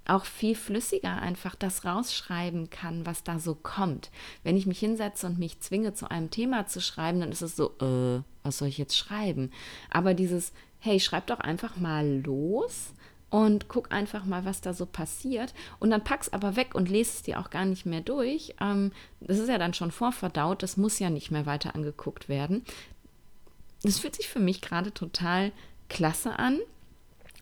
auch 0.09 0.25
viel 0.25 0.55
flüssiger 0.55 1.21
einfach 1.21 1.55
das 1.55 1.85
rausschreiben 1.85 2.71
kann, 2.71 3.07
was 3.07 3.25
da 3.25 3.39
so 3.39 3.55
kommt. 3.55 4.11
Wenn 4.43 4.57
ich 4.57 4.67
mich 4.67 4.79
hinsetze 4.79 5.27
und 5.27 5.39
mich 5.39 5.61
zwinge, 5.61 5.95
zu 5.95 6.11
einem 6.11 6.31
Thema 6.31 6.67
zu 6.67 6.81
schreiben, 6.81 7.21
dann 7.21 7.31
ist 7.31 7.43
es 7.43 7.57
so, 7.57 7.75
äh, 7.81 8.23
was 8.43 8.59
soll 8.59 8.69
ich 8.69 8.79
jetzt 8.79 8.97
schreiben? 8.97 9.51
Aber 9.91 10.15
dieses, 10.15 10.53
hey, 10.81 10.99
schreib 10.99 11.27
doch 11.27 11.41
einfach 11.41 11.77
mal 11.77 12.23
los 12.25 12.93
und 13.31 13.69
guck 13.69 13.93
einfach 13.93 14.25
mal, 14.25 14.45
was 14.45 14.61
da 14.61 14.73
so 14.73 14.87
passiert. 14.87 15.53
Und 15.79 15.91
dann 15.91 16.05
pack's 16.05 16.33
aber 16.33 16.57
weg 16.57 16.75
und 16.75 16.89
lese 16.89 17.11
es 17.17 17.23
dir 17.23 17.39
auch 17.41 17.51
gar 17.51 17.65
nicht 17.65 17.85
mehr 17.85 18.01
durch. 18.01 18.55
Ähm, 18.61 18.93
das 19.21 19.39
ist 19.39 19.49
ja 19.49 19.59
dann 19.59 19.75
schon 19.75 19.91
vorverdaut, 19.91 20.63
das 20.63 20.77
muss 20.77 20.99
ja 20.99 21.11
nicht 21.11 21.31
mehr 21.31 21.47
weiter 21.47 21.75
angeguckt 21.75 22.29
werden. 22.29 22.65
Das 23.83 23.99
fühlt 23.99 24.17
sich 24.17 24.29
für 24.29 24.41
mich 24.41 24.61
gerade 24.61 24.93
total 24.93 25.53
klasse 25.89 26.39
an. 26.39 26.59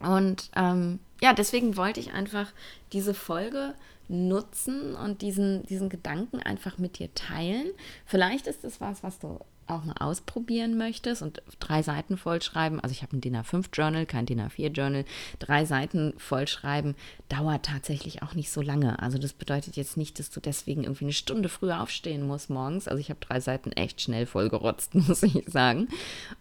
Und 0.00 0.50
ähm, 0.56 0.98
ja, 1.20 1.32
deswegen 1.32 1.76
wollte 1.76 2.00
ich 2.00 2.12
einfach 2.12 2.52
diese 2.92 3.14
Folge 3.14 3.74
nutzen 4.08 4.94
und 4.94 5.22
diesen, 5.22 5.64
diesen 5.66 5.88
Gedanken 5.88 6.40
einfach 6.40 6.78
mit 6.78 6.98
dir 6.98 7.12
teilen. 7.14 7.66
Vielleicht 8.04 8.46
ist 8.46 8.64
es 8.64 8.80
was, 8.80 9.02
was 9.02 9.18
du 9.18 9.40
auch 9.66 9.84
mal 9.84 9.96
ausprobieren 9.98 10.78
möchtest 10.78 11.22
und 11.22 11.42
drei 11.58 11.82
Seiten 11.82 12.16
vollschreiben, 12.16 12.80
also 12.80 12.92
ich 12.92 13.02
habe 13.02 13.16
ein 13.16 13.20
DIN 13.20 13.36
A5 13.36 13.66
Journal, 13.72 14.06
kein 14.06 14.26
DIN 14.26 14.40
A4 14.40 14.68
Journal, 14.68 15.04
drei 15.38 15.64
Seiten 15.64 16.14
vollschreiben 16.18 16.94
dauert 17.28 17.64
tatsächlich 17.64 18.22
auch 18.22 18.34
nicht 18.34 18.50
so 18.50 18.62
lange. 18.62 19.00
Also 19.00 19.18
das 19.18 19.32
bedeutet 19.32 19.76
jetzt 19.76 19.96
nicht, 19.96 20.18
dass 20.18 20.30
du 20.30 20.40
deswegen 20.40 20.84
irgendwie 20.84 21.06
eine 21.06 21.12
Stunde 21.12 21.48
früher 21.48 21.80
aufstehen 21.80 22.26
musst 22.26 22.50
morgens. 22.50 22.86
Also 22.86 23.00
ich 23.00 23.10
habe 23.10 23.20
drei 23.20 23.40
Seiten 23.40 23.72
echt 23.72 24.00
schnell 24.00 24.26
vollgerotzt, 24.26 24.94
muss 25.08 25.22
ich 25.22 25.44
sagen. 25.48 25.88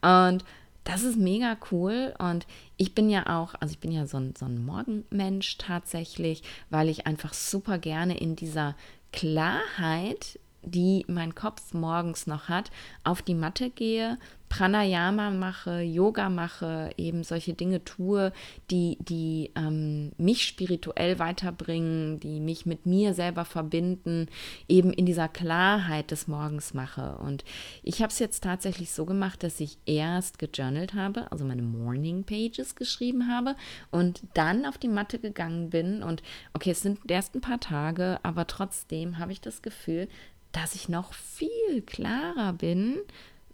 Und 0.01 0.43
das 0.85 1.03
ist 1.03 1.17
mega 1.17 1.57
cool 1.71 2.13
und 2.19 2.47
ich 2.77 2.95
bin 2.95 3.09
ja 3.09 3.37
auch, 3.37 3.55
also 3.59 3.73
ich 3.73 3.79
bin 3.79 3.91
ja 3.91 4.07
so 4.07 4.17
ein, 4.17 4.33
so 4.37 4.45
ein 4.45 4.63
Morgenmensch 4.65 5.57
tatsächlich, 5.57 6.43
weil 6.69 6.87
ich 6.87 7.05
einfach 7.05 7.33
super 7.33 7.77
gerne 7.77 8.17
in 8.17 8.37
dieser 8.37 8.75
Klarheit 9.11 10.39
die 10.65 11.05
mein 11.07 11.35
Kopf 11.35 11.73
morgens 11.73 12.27
noch 12.27 12.49
hat, 12.49 12.71
auf 13.03 13.21
die 13.21 13.35
Matte 13.35 13.69
gehe, 13.69 14.17
Pranayama 14.49 15.31
mache, 15.31 15.81
Yoga 15.81 16.29
mache, 16.29 16.91
eben 16.97 17.23
solche 17.23 17.53
Dinge 17.53 17.83
tue, 17.83 18.31
die, 18.71 18.97
die 19.01 19.51
ähm, 19.55 20.11
mich 20.17 20.43
spirituell 20.43 21.19
weiterbringen, 21.19 22.19
die 22.19 22.39
mich 22.39 22.65
mit 22.65 22.85
mir 22.85 23.13
selber 23.13 23.45
verbinden, 23.45 24.27
eben 24.67 24.93
in 24.93 25.05
dieser 25.05 25.27
Klarheit 25.27 26.11
des 26.11 26.27
Morgens 26.27 26.73
mache. 26.73 27.17
Und 27.17 27.43
ich 27.83 28.01
habe 28.01 28.11
es 28.11 28.19
jetzt 28.19 28.43
tatsächlich 28.43 28.91
so 28.91 29.05
gemacht, 29.05 29.43
dass 29.43 29.59
ich 29.59 29.77
erst 29.85 30.39
gejournalt 30.39 30.93
habe, 30.93 31.31
also 31.31 31.45
meine 31.45 31.63
Morning 31.63 32.23
Pages 32.23 32.75
geschrieben 32.75 33.27
habe 33.27 33.55
und 33.91 34.21
dann 34.33 34.65
auf 34.65 34.77
die 34.77 34.87
Matte 34.87 35.19
gegangen 35.19 35.69
bin. 35.69 36.03
Und 36.03 36.23
okay, 36.53 36.71
es 36.71 36.81
sind 36.81 37.09
erst 37.09 37.35
ein 37.35 37.41
paar 37.41 37.59
Tage, 37.59 38.19
aber 38.23 38.47
trotzdem 38.47 39.17
habe 39.17 39.31
ich 39.31 39.41
das 39.41 39.61
Gefühl, 39.61 40.07
dass 40.51 40.75
ich 40.75 40.87
noch 40.87 41.13
viel 41.13 41.81
klarer 41.85 42.53
bin, 42.53 42.99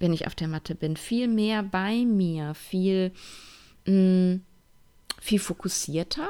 wenn 0.01 0.13
ich 0.13 0.27
auf 0.27 0.35
der 0.35 0.47
Matte 0.47 0.75
bin, 0.75 0.97
viel 0.97 1.27
mehr 1.27 1.63
bei 1.63 2.05
mir, 2.05 2.53
viel, 2.55 3.11
mh, 3.85 3.93
mm, 3.93 4.41
viel 5.19 5.39
fokussierter. 5.39 6.27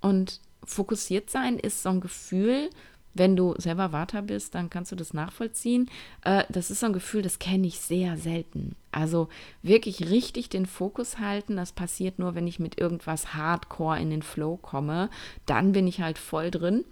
Und 0.00 0.40
fokussiert 0.64 1.30
sein 1.30 1.58
ist 1.58 1.82
so 1.82 1.90
ein 1.90 2.00
Gefühl, 2.00 2.70
wenn 3.14 3.36
du 3.36 3.54
selber 3.58 3.90
Vater 3.90 4.22
bist, 4.22 4.54
dann 4.54 4.70
kannst 4.70 4.90
du 4.90 4.96
das 4.96 5.14
nachvollziehen. 5.14 5.90
Äh, 6.24 6.44
das 6.48 6.70
ist 6.70 6.80
so 6.80 6.86
ein 6.86 6.92
Gefühl, 6.92 7.22
das 7.22 7.38
kenne 7.38 7.66
ich 7.66 7.78
sehr 7.78 8.16
selten. 8.16 8.74
Also 8.90 9.28
wirklich 9.62 10.10
richtig 10.10 10.48
den 10.48 10.66
Fokus 10.66 11.18
halten, 11.18 11.56
das 11.56 11.72
passiert 11.72 12.18
nur, 12.18 12.34
wenn 12.34 12.46
ich 12.46 12.58
mit 12.58 12.80
irgendwas 12.80 13.34
Hardcore 13.34 14.00
in 14.00 14.10
den 14.10 14.22
Flow 14.22 14.56
komme. 14.56 15.10
Dann 15.46 15.72
bin 15.72 15.86
ich 15.86 16.00
halt 16.00 16.18
voll 16.18 16.50
drin. 16.50 16.84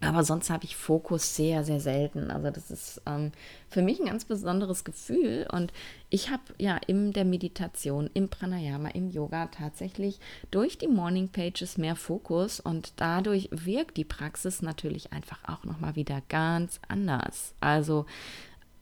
Aber 0.00 0.24
sonst 0.24 0.50
habe 0.50 0.64
ich 0.64 0.76
Fokus 0.76 1.36
sehr, 1.36 1.64
sehr 1.64 1.80
selten. 1.80 2.30
Also 2.30 2.50
das 2.50 2.70
ist 2.70 3.02
ähm, 3.06 3.32
für 3.70 3.80
mich 3.80 3.98
ein 3.98 4.06
ganz 4.06 4.26
besonderes 4.26 4.84
Gefühl. 4.84 5.46
Und 5.50 5.72
ich 6.10 6.30
habe 6.30 6.42
ja 6.58 6.76
in 6.86 7.12
der 7.12 7.24
Meditation, 7.24 8.10
im 8.12 8.28
Pranayama, 8.28 8.90
im 8.90 9.10
Yoga 9.10 9.46
tatsächlich 9.46 10.20
durch 10.50 10.76
die 10.76 10.88
Morning 10.88 11.28
Pages 11.28 11.78
mehr 11.78 11.96
Fokus. 11.96 12.60
Und 12.60 12.92
dadurch 12.96 13.48
wirkt 13.50 13.96
die 13.96 14.04
Praxis 14.04 14.60
natürlich 14.60 15.12
einfach 15.12 15.40
auch 15.46 15.64
nochmal 15.64 15.96
wieder 15.96 16.20
ganz 16.28 16.78
anders. 16.88 17.54
Also 17.60 18.04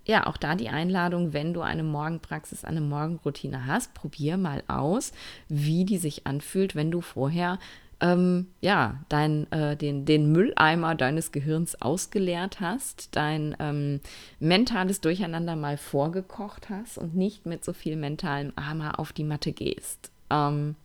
ja, 0.07 0.27
auch 0.27 0.37
da 0.37 0.55
die 0.55 0.69
Einladung, 0.69 1.33
wenn 1.33 1.55
du 1.55 1.63
eine 1.63 1.83
Morgenpraxis, 1.83 2.65
eine 2.65 2.81
Morgenroutine 2.81 3.67
hast, 3.67 3.95
probier 3.95 4.37
mal 4.37 4.63
aus, 4.69 5.13
wie 5.49 5.85
die 5.85 5.97
sich 5.97 6.27
anfühlt, 6.27 6.75
wenn 6.75 6.91
du 6.91 7.01
vorher 7.01 7.59
ähm, 8.01 8.49
ja, 8.61 9.01
dein, 9.09 9.51
äh, 9.53 9.77
den, 9.77 10.05
den 10.05 10.33
Mülleimer 10.33 10.95
deines 10.95 11.33
Gehirns 11.33 11.81
ausgeleert 11.81 12.61
hast, 12.61 13.15
dein 13.17 13.57
ähm, 13.59 14.01
mentales 14.41 15.01
Durcheinander 15.01 15.57
mal 15.57 15.77
vorgekocht 15.77 16.71
hast 16.71 16.99
und 16.99 17.15
nicht 17.15 17.47
mit 17.47 17.65
so 17.65 17.73
viel 17.73 17.97
mentalem 17.97 18.53
Armer 18.57 18.99
auf 18.99 19.13
die 19.13 19.25
Matte 19.25 19.53
gehst. 19.53 20.11
Ähm, 20.31 20.77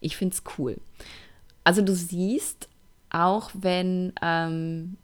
ich 0.00 0.16
finde 0.16 0.34
es 0.34 0.42
cool. 0.58 0.76
Also 1.64 1.82
du 1.82 1.94
siehst, 1.94 2.68
auch 3.10 3.50
wenn 3.54 4.12
ähm, 4.22 4.96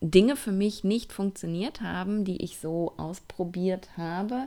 Dinge 0.00 0.36
für 0.36 0.52
mich 0.52 0.84
nicht 0.84 1.12
funktioniert 1.12 1.80
haben, 1.80 2.24
die 2.24 2.42
ich 2.42 2.58
so 2.58 2.94
ausprobiert 2.96 3.88
habe, 3.96 4.46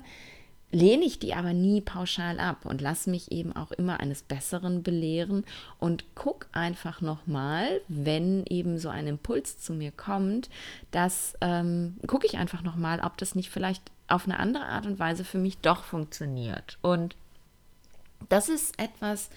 lehne 0.72 1.06
ich 1.06 1.20
die 1.20 1.34
aber 1.34 1.54
nie 1.54 1.82
pauschal 1.82 2.40
ab 2.40 2.66
und 2.66 2.82
lasse 2.82 3.10
mich 3.10 3.32
eben 3.32 3.56
auch 3.56 3.72
immer 3.72 4.00
eines 4.00 4.22
Besseren 4.22 4.84
belehren 4.84 5.44
und 5.80 6.04
guck 6.16 6.48
einfach 6.52 7.02
nochmal, 7.02 7.82
wenn 7.88 8.46
eben 8.46 8.78
so 8.78 8.90
ein 8.90 9.08
Impuls 9.08 9.58
zu 9.58 9.74
mir 9.74 9.92
kommt, 9.92 10.50
dass 10.92 11.36
ähm, 11.42 11.98
gucke 12.06 12.28
ich 12.28 12.38
einfach 12.38 12.62
nochmal, 12.62 13.00
ob 13.00 13.18
das 13.18 13.36
nicht 13.36 13.50
vielleicht 13.50 13.82
auf 14.08 14.26
eine 14.26 14.40
andere 14.40 14.66
Art 14.66 14.86
und 14.86 15.00
Weise 15.00 15.24
für 15.24 15.38
mich 15.40 15.58
doch 15.58 15.84
funktioniert. 15.84 16.78
Und 16.82 17.16
das 18.28 18.50
ist 18.50 18.80
etwas, 18.80 19.30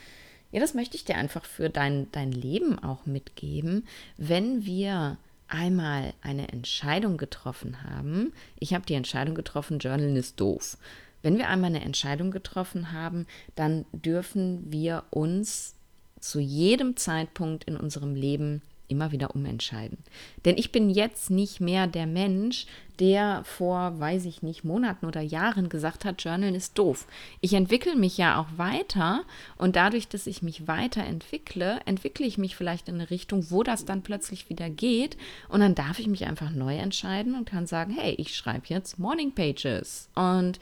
ja, 0.51 0.61
das 0.61 0.75
möchte 0.75 0.97
ich 0.97 1.05
dir 1.05 1.16
einfach 1.16 1.45
für 1.45 1.71
dein, 1.71 2.11
dein 2.12 2.33
Leben 2.33 2.79
auch 2.79 3.07
mitgeben, 3.07 3.87
wenn 4.18 4.66
wir 4.66 5.16
einmal 5.49 6.14
eine 6.23 6.49
Entscheidung 6.49 7.18
getroffen 7.18 7.83
haben, 7.85 8.33
ich 8.59 8.73
habe 8.73 8.87
die 8.87 8.95
Entscheidung 8.95 9.35
getroffen, 9.35 9.79
Journal 9.79 10.16
ist 10.16 10.40
doof 10.40 10.79
wenn 11.22 11.38
wir 11.38 11.48
einmal 11.48 11.70
eine 11.70 11.82
Entscheidung 11.82 12.30
getroffen 12.30 12.92
haben, 12.92 13.26
dann 13.54 13.85
dürfen 13.92 14.70
wir 14.70 15.04
uns 15.11 15.74
zu 16.20 16.40
jedem 16.40 16.96
Zeitpunkt 16.96 17.64
in 17.64 17.76
unserem 17.76 18.14
Leben 18.14 18.62
immer 18.92 19.11
wieder 19.11 19.35
umentscheiden. 19.35 19.98
Denn 20.44 20.56
ich 20.56 20.70
bin 20.70 20.90
jetzt 20.90 21.30
nicht 21.30 21.61
mehr 21.61 21.87
der 21.87 22.06
Mensch, 22.06 22.66
der 23.00 23.42
vor, 23.44 23.98
weiß 23.98 24.26
ich 24.26 24.42
nicht, 24.42 24.64
Monaten 24.64 25.06
oder 25.06 25.20
Jahren 25.20 25.68
gesagt 25.68 26.04
hat, 26.04 26.22
Journal 26.22 26.54
ist 26.54 26.78
doof. 26.78 27.06
Ich 27.40 27.54
entwickle 27.54 27.96
mich 27.96 28.18
ja 28.18 28.38
auch 28.38 28.58
weiter 28.58 29.24
und 29.56 29.74
dadurch, 29.76 30.08
dass 30.08 30.26
ich 30.26 30.42
mich 30.42 30.68
weiterentwickle, 30.68 31.80
entwickle 31.87 32.26
ich 32.26 32.38
mich 32.38 32.54
vielleicht 32.54 32.88
in 32.88 32.96
eine 32.96 33.11
Richtung, 33.11 33.50
wo 33.50 33.62
das 33.62 33.85
dann 33.85 34.02
plötzlich 34.02 34.50
wieder 34.50 34.70
geht 34.70 35.16
und 35.48 35.61
dann 35.61 35.74
darf 35.74 35.98
ich 35.98 36.06
mich 36.06 36.26
einfach 36.26 36.50
neu 36.50 36.76
entscheiden 36.76 37.35
und 37.35 37.48
kann 37.48 37.66
sagen, 37.66 37.96
hey, 37.98 38.14
ich 38.18 38.37
schreibe 38.37 38.66
jetzt 38.68 38.98
Morning 38.98 39.32
Pages 39.32 40.11
und 40.14 40.61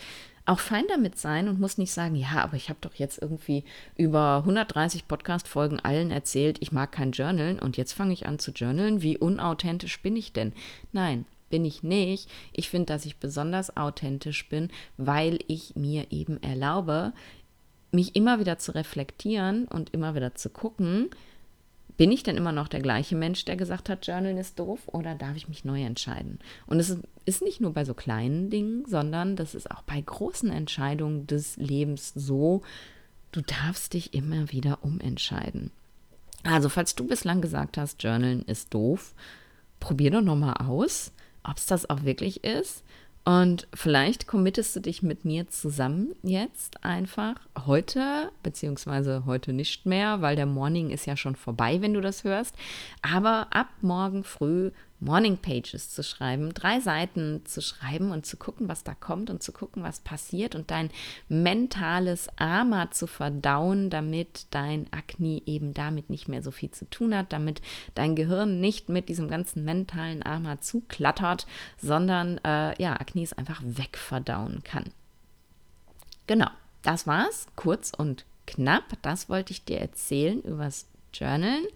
auch 0.51 0.59
fein 0.59 0.85
damit 0.89 1.17
sein 1.17 1.49
und 1.49 1.61
muss 1.61 1.79
nicht 1.79 1.93
sagen, 1.93 2.17
ja, 2.17 2.43
aber 2.43 2.57
ich 2.57 2.69
habe 2.69 2.81
doch 2.81 2.95
jetzt 2.95 3.23
irgendwie 3.23 3.63
über 3.97 4.39
130 4.39 5.07
Podcast-Folgen 5.07 5.79
allen 5.79 6.11
erzählt, 6.11 6.59
ich 6.61 6.73
mag 6.73 6.91
kein 6.91 7.13
Journalen 7.13 7.61
und 7.61 7.77
jetzt 7.77 7.93
fange 7.93 8.13
ich 8.13 8.27
an 8.27 8.41
zu 8.41 8.51
journalen. 8.51 9.01
Wie 9.01 9.17
unauthentisch 9.17 10.03
bin 10.03 10.17
ich 10.17 10.33
denn? 10.33 10.53
Nein, 10.93 11.25
bin 11.51 11.65
ich 11.65 11.85
nicht. 11.85 12.29
Ich 12.53 12.69
finde, 12.69 12.87
dass 12.87 13.07
ich 13.07 13.19
besonders 13.19 13.77
authentisch 13.77 14.49
bin, 14.49 14.71
weil 14.97 15.39
ich 15.47 15.77
mir 15.77 16.11
eben 16.11 16.43
erlaube, 16.43 17.13
mich 17.93 18.17
immer 18.17 18.41
wieder 18.41 18.59
zu 18.59 18.75
reflektieren 18.75 19.67
und 19.67 19.91
immer 19.91 20.17
wieder 20.17 20.35
zu 20.35 20.51
gucken, 20.51 21.11
bin 22.01 22.13
ich 22.13 22.23
denn 22.23 22.39
immer 22.39 22.53
noch 22.53 22.69
der 22.69 22.81
gleiche 22.81 23.15
Mensch, 23.15 23.45
der 23.45 23.57
gesagt 23.57 23.91
hat, 23.91 24.07
Journal 24.07 24.39
ist 24.39 24.59
doof 24.59 24.81
oder 24.87 25.15
darf 25.15 25.37
ich 25.37 25.49
mich 25.49 25.67
neu 25.67 25.83
entscheiden? 25.83 26.39
Und 26.67 26.81
es 26.81 26.97
ist 27.27 27.43
nicht 27.43 27.61
nur 27.61 27.75
bei 27.75 27.85
so 27.85 27.93
kleinen 27.93 28.49
Dingen, 28.49 28.87
sondern 28.87 29.37
das 29.37 29.55
ist 29.55 29.71
auch 29.71 29.83
bei 29.83 30.01
großen 30.01 30.51
Entscheidungen 30.51 31.27
des 31.27 31.59
Lebens 31.59 32.13
so, 32.15 32.63
du 33.33 33.43
darfst 33.43 33.93
dich 33.93 34.15
immer 34.15 34.51
wieder 34.51 34.79
umentscheiden. 34.83 35.73
Also, 36.43 36.71
falls 36.71 36.95
du 36.95 37.07
bislang 37.07 37.43
gesagt 37.43 37.77
hast, 37.77 38.03
Journalen 38.03 38.47
ist 38.47 38.73
doof, 38.73 39.13
probier 39.79 40.11
doch 40.11 40.23
nochmal 40.23 40.55
aus, 40.55 41.13
ob 41.43 41.59
es 41.59 41.67
das 41.67 41.91
auch 41.91 42.05
wirklich 42.05 42.45
ist 42.45 42.83
Und 43.25 43.69
vielleicht 43.75 44.27
committest 44.27 44.75
du 44.75 44.81
dich 44.81 45.03
mit 45.03 45.25
mir 45.25 45.49
zusammen 45.49 46.15
jetzt 46.23 46.83
einfach 46.83 47.35
heute, 47.67 48.33
beziehungsweise 48.43 49.25
heute 49.27 49.53
nicht 49.53 49.85
mehr, 49.85 50.23
weil 50.23 50.37
der 50.37 50.47
Morning 50.47 50.91
ist 50.91 51.07
ja 51.07 51.17
schon 51.17 51.37
vorbei, 51.37 51.83
wenn 51.83 51.95
du 51.95 52.01
das 52.01 52.25
hörst. 52.25 52.55
Aber 53.03 53.49
ab 53.51 53.69
morgen 53.83 54.25
früh 54.25 54.71
Morning 55.01 55.39
Pages 55.39 55.91
zu 55.91 56.03
schreiben, 56.03 56.53
drei 56.53 56.81
Seiten 56.81 57.43
zu 57.47 57.63
schreiben 57.63 58.13
und 58.13 58.27
zu 58.27 58.37
gucken, 58.37 58.69
was 58.69 58.85
da 58.85 58.95
kommt 58.95 59.31
und 59.31 59.43
zu 59.43 59.51
gucken, 59.51 59.83
was 59.83 60.01
passiert 60.01 60.55
und 60.55 60.71
dein 60.71 60.91
mentales 61.29 62.29
Arma 62.37 62.91
zu 62.91 63.07
verdauen, 63.07 63.89
damit 63.89 64.47
dein 64.51 64.93
Akne 64.93 65.41
eben 65.47 65.73
damit 65.73 66.11
nicht 66.11 66.29
mehr 66.29 66.43
so 66.43 66.51
viel 66.51 66.71
zu 66.71 66.89
tun 66.91 67.17
hat, 67.17 67.33
damit 67.33 67.63
dein 67.95 68.15
Gehirn 68.15 68.61
nicht 68.61 68.91
mit 68.91 69.09
diesem 69.09 69.29
ganzen 69.29 69.65
mentalen 69.65 70.23
Arma 70.23 70.61
zuklattert, 70.61 71.47
sondern 71.81 72.39
äh, 72.45 72.81
ja, 72.81 73.01
Aknis 73.01 73.33
einfach 73.33 73.63
wegverdauen 73.65 74.63
kann. 74.65 74.85
Genau, 76.27 76.51
das 76.83 77.07
war's, 77.07 77.47
kurz 77.57 77.93
und 77.97 78.25
knapp. 78.47 78.85
Das 79.03 79.29
wollte 79.29 79.53
ich 79.53 79.65
dir 79.65 79.81
erzählen 79.81 80.41
übers 80.43 80.87
Journalen. 81.13 81.67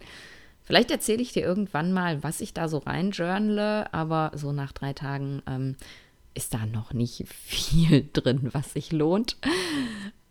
Vielleicht 0.65 0.89
erzähle 0.89 1.21
ich 1.21 1.31
dir 1.31 1.43
irgendwann 1.43 1.93
mal, 1.93 2.23
was 2.23 2.41
ich 2.41 2.53
da 2.53 2.67
so 2.67 2.79
rein 2.79 3.11
journale, 3.11 3.93
aber 3.93 4.31
so 4.33 4.51
nach 4.51 4.71
drei 4.71 4.93
Tagen 4.93 5.43
ähm, 5.47 5.75
ist 6.33 6.53
da 6.55 6.65
noch 6.65 6.91
nicht 6.91 7.23
viel 7.29 8.09
drin, 8.11 8.49
was 8.51 8.73
sich 8.73 8.91
lohnt. 8.91 9.37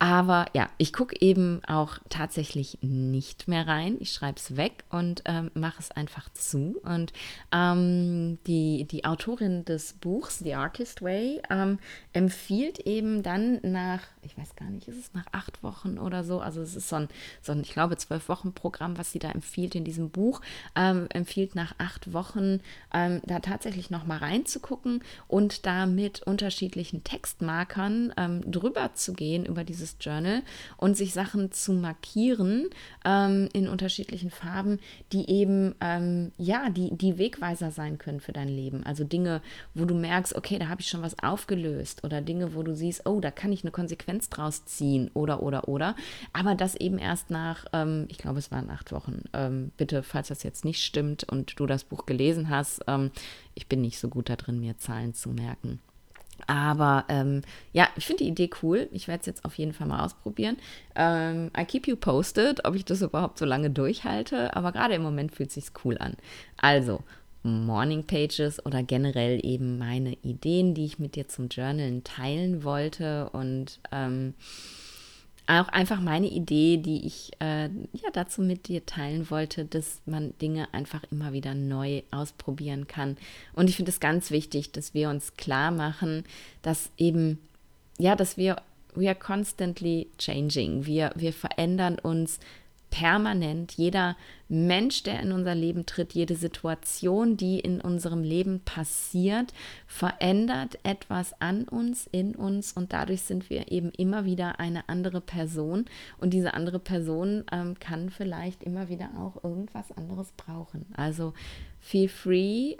Aber 0.05 0.45
ja, 0.53 0.69
ich 0.77 0.93
gucke 0.93 1.19
eben 1.19 1.63
auch 1.65 1.97
tatsächlich 2.09 2.77
nicht 2.81 3.47
mehr 3.47 3.65
rein. 3.65 3.97
Ich 3.99 4.11
schreibe 4.11 4.37
es 4.37 4.55
weg 4.55 4.83
und 4.91 5.23
ähm, 5.25 5.49
mache 5.55 5.79
es 5.79 5.89
einfach 5.89 6.31
zu. 6.31 6.79
Und 6.83 7.11
ähm, 7.51 8.37
die, 8.45 8.83
die 8.83 9.03
Autorin 9.05 9.65
des 9.65 9.93
Buchs, 9.93 10.37
The 10.37 10.53
Artist 10.53 11.01
Way, 11.01 11.41
ähm, 11.49 11.79
empfiehlt 12.13 12.77
eben 12.77 13.23
dann 13.23 13.59
nach, 13.63 14.01
ich 14.21 14.37
weiß 14.37 14.55
gar 14.55 14.69
nicht, 14.69 14.87
ist 14.87 14.99
es 14.99 15.13
nach 15.15 15.25
acht 15.31 15.63
Wochen 15.63 15.97
oder 15.97 16.23
so, 16.23 16.39
also 16.39 16.61
es 16.61 16.75
ist 16.75 16.87
so 16.87 16.97
ein, 16.97 17.09
so 17.41 17.53
ein 17.53 17.61
ich 17.61 17.71
glaube, 17.71 17.97
zwölf 17.97 18.29
Wochen 18.29 18.53
Programm, 18.53 18.99
was 18.99 19.11
sie 19.11 19.17
da 19.17 19.31
empfiehlt 19.31 19.73
in 19.73 19.85
diesem 19.85 20.11
Buch, 20.11 20.41
ähm, 20.75 21.07
empfiehlt 21.09 21.55
nach 21.55 21.73
acht 21.79 22.13
Wochen 22.13 22.59
ähm, 22.93 23.21
da 23.25 23.39
tatsächlich 23.39 23.89
nochmal 23.89 24.19
reinzugucken 24.19 25.03
und 25.27 25.65
da 25.65 25.87
mit 25.87 26.21
unterschiedlichen 26.21 27.03
Textmarkern 27.03 28.13
ähm, 28.17 28.51
drüber 28.51 28.93
zu 28.93 29.13
gehen 29.13 29.47
über 29.47 29.63
dieses 29.63 29.94
Journal 29.99 30.41
und 30.77 30.97
sich 30.97 31.13
Sachen 31.13 31.51
zu 31.51 31.73
markieren 31.73 32.67
ähm, 33.03 33.49
in 33.53 33.67
unterschiedlichen 33.67 34.29
Farben, 34.29 34.79
die 35.11 35.29
eben, 35.29 35.75
ähm, 35.81 36.31
ja, 36.37 36.69
die, 36.69 36.95
die 36.95 37.17
Wegweiser 37.17 37.71
sein 37.71 37.97
können 37.97 38.19
für 38.19 38.33
dein 38.33 38.47
Leben. 38.47 38.83
Also 38.85 39.03
Dinge, 39.03 39.41
wo 39.73 39.85
du 39.85 39.95
merkst, 39.95 40.35
okay, 40.35 40.59
da 40.59 40.67
habe 40.67 40.81
ich 40.81 40.87
schon 40.87 41.01
was 41.01 41.19
aufgelöst 41.19 42.03
oder 42.03 42.21
Dinge, 42.21 42.55
wo 42.55 42.63
du 42.63 42.75
siehst, 42.75 43.05
oh, 43.05 43.19
da 43.19 43.31
kann 43.31 43.51
ich 43.51 43.63
eine 43.63 43.71
Konsequenz 43.71 44.29
draus 44.29 44.65
ziehen 44.65 45.09
oder, 45.13 45.41
oder, 45.41 45.67
oder. 45.67 45.95
Aber 46.33 46.55
das 46.55 46.75
eben 46.75 46.97
erst 46.97 47.29
nach, 47.29 47.65
ähm, 47.73 48.05
ich 48.09 48.17
glaube, 48.17 48.39
es 48.39 48.51
waren 48.51 48.69
acht 48.69 48.91
Wochen. 48.91 49.23
Ähm, 49.33 49.71
bitte, 49.77 50.03
falls 50.03 50.27
das 50.29 50.43
jetzt 50.43 50.65
nicht 50.65 50.83
stimmt 50.83 51.23
und 51.23 51.59
du 51.59 51.65
das 51.65 51.83
Buch 51.83 52.05
gelesen 52.05 52.49
hast, 52.49 52.81
ähm, 52.87 53.11
ich 53.53 53.67
bin 53.67 53.81
nicht 53.81 53.99
so 53.99 54.09
gut 54.09 54.29
da 54.29 54.35
drin, 54.35 54.59
mir 54.59 54.77
Zahlen 54.77 55.13
zu 55.13 55.29
merken. 55.29 55.79
Aber 56.47 57.05
ähm, 57.09 57.41
ja, 57.73 57.87
ich 57.95 58.05
finde 58.05 58.23
die 58.23 58.29
Idee 58.29 58.49
cool. 58.61 58.87
Ich 58.91 59.07
werde 59.07 59.21
es 59.21 59.25
jetzt 59.25 59.45
auf 59.45 59.55
jeden 59.57 59.73
Fall 59.73 59.87
mal 59.87 60.03
ausprobieren. 60.03 60.57
Ähm, 60.95 61.51
I 61.57 61.65
keep 61.65 61.87
you 61.87 61.95
posted, 61.95 62.65
ob 62.65 62.75
ich 62.75 62.85
das 62.85 63.01
überhaupt 63.01 63.37
so 63.37 63.45
lange 63.45 63.69
durchhalte. 63.69 64.55
Aber 64.55 64.71
gerade 64.71 64.93
im 64.93 65.01
Moment 65.01 65.33
fühlt 65.33 65.49
es 65.49 65.55
sich 65.55 65.65
cool 65.83 65.97
an. 65.97 66.15
Also, 66.57 67.01
Morning 67.43 68.03
Pages 68.05 68.65
oder 68.65 68.83
generell 68.83 69.39
eben 69.45 69.77
meine 69.77 70.13
Ideen, 70.23 70.73
die 70.73 70.85
ich 70.85 70.99
mit 70.99 71.15
dir 71.15 71.27
zum 71.27 71.47
Journalen 71.47 72.03
teilen 72.03 72.63
wollte. 72.63 73.29
Und 73.31 73.79
ähm, 73.91 74.33
auch 75.47 75.67
einfach 75.67 76.01
meine 76.01 76.27
Idee, 76.27 76.77
die 76.77 77.05
ich 77.05 77.31
äh, 77.39 77.65
ja 77.65 78.09
dazu 78.13 78.41
mit 78.41 78.67
dir 78.67 78.85
teilen 78.85 79.29
wollte, 79.29 79.65
dass 79.65 80.01
man 80.05 80.37
Dinge 80.39 80.73
einfach 80.73 81.03
immer 81.11 81.33
wieder 81.33 81.53
neu 81.53 82.01
ausprobieren 82.11 82.87
kann. 82.87 83.17
Und 83.53 83.69
ich 83.69 83.75
finde 83.75 83.91
es 83.91 83.99
ganz 83.99 84.31
wichtig, 84.31 84.71
dass 84.71 84.93
wir 84.93 85.09
uns 85.09 85.35
klar 85.35 85.71
machen, 85.71 86.23
dass 86.61 86.89
eben, 86.97 87.39
ja, 87.99 88.15
dass 88.15 88.37
wir, 88.37 88.57
we 88.95 89.07
are 89.07 89.15
constantly 89.15 90.07
changing. 90.17 90.85
Wir, 90.85 91.11
wir 91.15 91.33
verändern 91.33 91.99
uns 91.99 92.39
permanent. 92.95 93.73
Jeder 93.73 94.15
Mensch, 94.47 95.03
der 95.03 95.19
in 95.19 95.33
unser 95.33 95.53
Leben 95.53 95.85
tritt, 95.85 96.13
jede 96.13 96.35
Situation, 96.35 97.35
die 97.35 97.59
in 97.59 97.81
unserem 97.81 98.23
Leben 98.23 98.61
passiert, 98.61 99.53
verändert 99.85 100.79
etwas 100.83 101.33
an 101.41 101.65
uns, 101.67 102.07
in 102.13 102.35
uns 102.35 102.71
und 102.71 102.93
dadurch 102.93 103.23
sind 103.23 103.49
wir 103.49 103.69
eben 103.69 103.91
immer 103.91 104.23
wieder 104.23 104.61
eine 104.61 104.87
andere 104.87 105.19
Person 105.19 105.87
und 106.19 106.31
diese 106.31 106.53
andere 106.53 106.79
Person 106.79 107.43
ähm, 107.51 107.77
kann 107.79 108.11
vielleicht 108.11 108.63
immer 108.63 108.87
wieder 108.87 109.09
auch 109.19 109.43
irgendwas 109.43 109.91
anderes 109.91 110.31
brauchen. 110.37 110.85
Also 110.95 111.33
feel 111.81 112.07
free, 112.07 112.77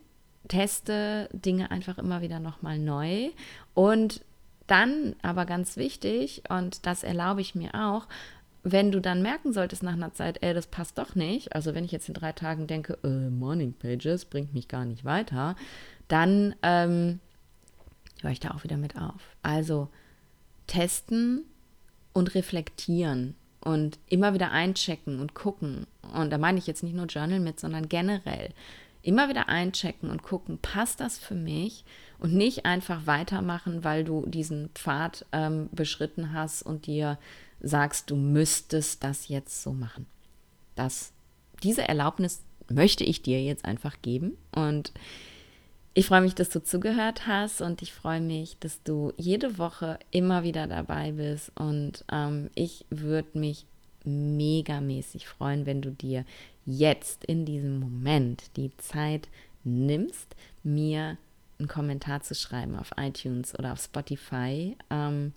teste 0.47 1.27
Dinge 1.33 1.71
einfach 1.71 1.97
immer 1.97 2.21
wieder 2.21 2.39
nochmal 2.39 2.79
neu 2.79 3.31
und 3.73 4.21
dann 4.67 5.15
aber 5.21 5.45
ganz 5.45 5.75
wichtig, 5.77 6.43
und 6.49 6.85
das 6.85 7.03
erlaube 7.03 7.41
ich 7.41 7.53
mir 7.53 7.75
auch, 7.75 8.07
wenn 8.67 8.91
du 8.91 8.99
dann 8.99 9.21
merken 9.21 9.53
solltest 9.53 9.83
nach 9.83 9.93
einer 9.93 10.13
Zeit, 10.13 10.41
ey, 10.41 10.55
das 10.55 10.65
passt 10.65 10.97
doch 10.97 11.13
nicht, 11.13 11.53
also 11.55 11.75
wenn 11.75 11.85
ich 11.85 11.91
jetzt 11.91 12.07
in 12.07 12.15
drei 12.15 12.31
Tagen 12.31 12.65
denke, 12.65 12.97
äh, 13.03 13.29
Morning 13.29 13.73
Pages 13.73 14.25
bringt 14.25 14.55
mich 14.55 14.67
gar 14.67 14.85
nicht 14.85 15.05
weiter, 15.05 15.55
dann 16.07 16.55
ähm, 16.63 17.19
höre 18.21 18.31
ich 18.31 18.39
da 18.39 18.51
auch 18.51 18.63
wieder 18.63 18.77
mit 18.77 18.97
auf. 18.97 19.21
Also 19.43 19.89
testen 20.65 21.43
und 22.11 22.33
reflektieren 22.33 23.35
und 23.61 23.99
immer 24.07 24.33
wieder 24.33 24.51
einchecken 24.51 25.19
und 25.19 25.35
gucken. 25.35 25.85
Und 26.15 26.31
da 26.31 26.39
meine 26.39 26.57
ich 26.57 26.65
jetzt 26.65 26.81
nicht 26.81 26.95
nur 26.95 27.05
Journal 27.05 27.39
mit, 27.39 27.59
sondern 27.59 27.87
generell 27.87 28.49
immer 29.03 29.29
wieder 29.29 29.47
einchecken 29.47 30.09
und 30.09 30.23
gucken, 30.23 30.57
passt 30.57 30.99
das 30.99 31.19
für 31.19 31.35
mich? 31.35 31.85
Und 32.17 32.33
nicht 32.33 32.65
einfach 32.65 33.05
weitermachen, 33.05 33.83
weil 33.83 34.03
du 34.03 34.25
diesen 34.25 34.69
Pfad 34.69 35.25
ähm, 35.31 35.69
beschritten 35.71 36.33
hast 36.33 36.63
und 36.63 36.87
dir 36.87 37.19
sagst, 37.59 38.09
du 38.09 38.15
müsstest 38.15 39.03
das 39.03 39.27
jetzt 39.27 39.63
so 39.63 39.73
machen. 39.73 40.05
Das, 40.75 41.11
diese 41.63 41.87
Erlaubnis 41.87 42.41
möchte 42.69 43.03
ich 43.03 43.21
dir 43.21 43.41
jetzt 43.41 43.65
einfach 43.65 44.01
geben. 44.01 44.37
Und 44.53 44.91
ich 45.93 46.07
freue 46.07 46.21
mich, 46.21 46.35
dass 46.35 46.49
du 46.49 46.61
zugehört 46.61 47.25
hast 47.25 47.61
und 47.61 47.81
ich 47.81 47.93
freue 47.93 48.21
mich, 48.21 48.57
dass 48.59 48.83
du 48.83 49.13
jede 49.17 49.57
Woche 49.57 49.97
immer 50.11 50.43
wieder 50.43 50.67
dabei 50.67 51.13
bist. 51.13 51.51
Und 51.55 52.03
ähm, 52.11 52.49
ich 52.55 52.85
würde 52.89 53.39
mich 53.39 53.65
megamäßig 54.03 55.27
freuen, 55.27 55.65
wenn 55.65 55.81
du 55.81 55.91
dir 55.91 56.25
jetzt 56.65 57.23
in 57.25 57.45
diesem 57.45 57.79
Moment 57.79 58.55
die 58.57 58.75
Zeit 58.77 59.29
nimmst, 59.63 60.35
mir 60.63 61.17
einen 61.59 61.67
Kommentar 61.67 62.21
zu 62.21 62.35
schreiben 62.35 62.75
auf 62.75 62.91
iTunes 62.97 63.57
oder 63.57 63.71
auf 63.73 63.81
Spotify. 63.81 64.75
Ähm, 64.89 65.33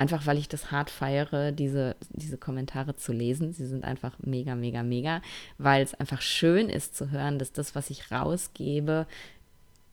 Einfach 0.00 0.24
weil 0.24 0.38
ich 0.38 0.48
das 0.48 0.70
hart 0.70 0.88
feiere, 0.88 1.52
diese, 1.52 1.94
diese 2.08 2.38
Kommentare 2.38 2.96
zu 2.96 3.12
lesen. 3.12 3.52
Sie 3.52 3.66
sind 3.66 3.84
einfach 3.84 4.16
mega, 4.18 4.54
mega, 4.54 4.82
mega, 4.82 5.20
weil 5.58 5.82
es 5.82 5.92
einfach 5.92 6.22
schön 6.22 6.70
ist 6.70 6.96
zu 6.96 7.10
hören, 7.10 7.38
dass 7.38 7.52
das, 7.52 7.74
was 7.74 7.90
ich 7.90 8.10
rausgebe, 8.10 9.06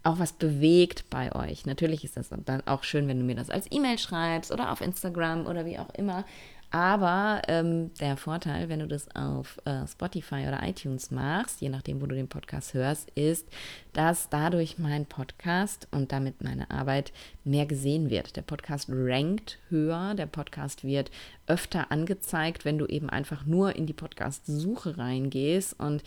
auch 0.03 0.17
was 0.17 0.31
bewegt 0.31 1.09
bei 1.09 1.35
euch. 1.35 1.65
Natürlich 1.65 2.05
ist 2.05 2.15
das 2.15 2.29
dann 2.29 2.65
auch 2.65 2.85
schön, 2.85 3.09
wenn 3.09 3.19
du 3.19 3.25
mir 3.25 3.35
das 3.35 3.49
als 3.49 3.69
E-Mail 3.69 3.97
schreibst 3.97 4.53
oder 4.53 4.71
auf 4.71 4.79
Instagram 4.79 5.45
oder 5.45 5.65
wie 5.65 5.77
auch 5.77 5.89
immer. 5.89 6.23
Aber 6.69 7.41
ähm, 7.47 7.93
der 7.95 8.17
Vorteil, 8.17 8.67
wenn 8.67 8.79
du 8.79 8.87
das 8.87 9.07
auf 9.15 9.57
äh, 9.63 9.87
Spotify 9.87 10.45
oder 10.47 10.59
iTunes 10.63 11.11
machst, 11.11 11.61
je 11.61 11.69
nachdem, 11.69 12.01
wo 12.01 12.07
du 12.07 12.15
den 12.15 12.27
Podcast 12.27 12.73
hörst, 12.73 13.09
ist, 13.11 13.47
dass 13.93 14.27
dadurch 14.29 14.77
mein 14.77 15.05
Podcast 15.05 15.87
und 15.91 16.11
damit 16.11 16.43
meine 16.43 16.69
Arbeit 16.69 17.13
mehr 17.45 17.65
gesehen 17.65 18.09
wird. 18.09 18.35
Der 18.35 18.41
Podcast 18.41 18.89
rankt 18.91 19.59
höher, 19.69 20.13
der 20.13 20.25
Podcast 20.25 20.83
wird 20.83 21.09
öfter 21.47 21.89
angezeigt, 21.91 22.65
wenn 22.65 22.77
du 22.77 22.85
eben 22.85 23.09
einfach 23.09 23.45
nur 23.45 23.75
in 23.77 23.85
die 23.85 23.93
Podcast-Suche 23.93 24.97
reingehst 24.97 25.79
und 25.79 26.03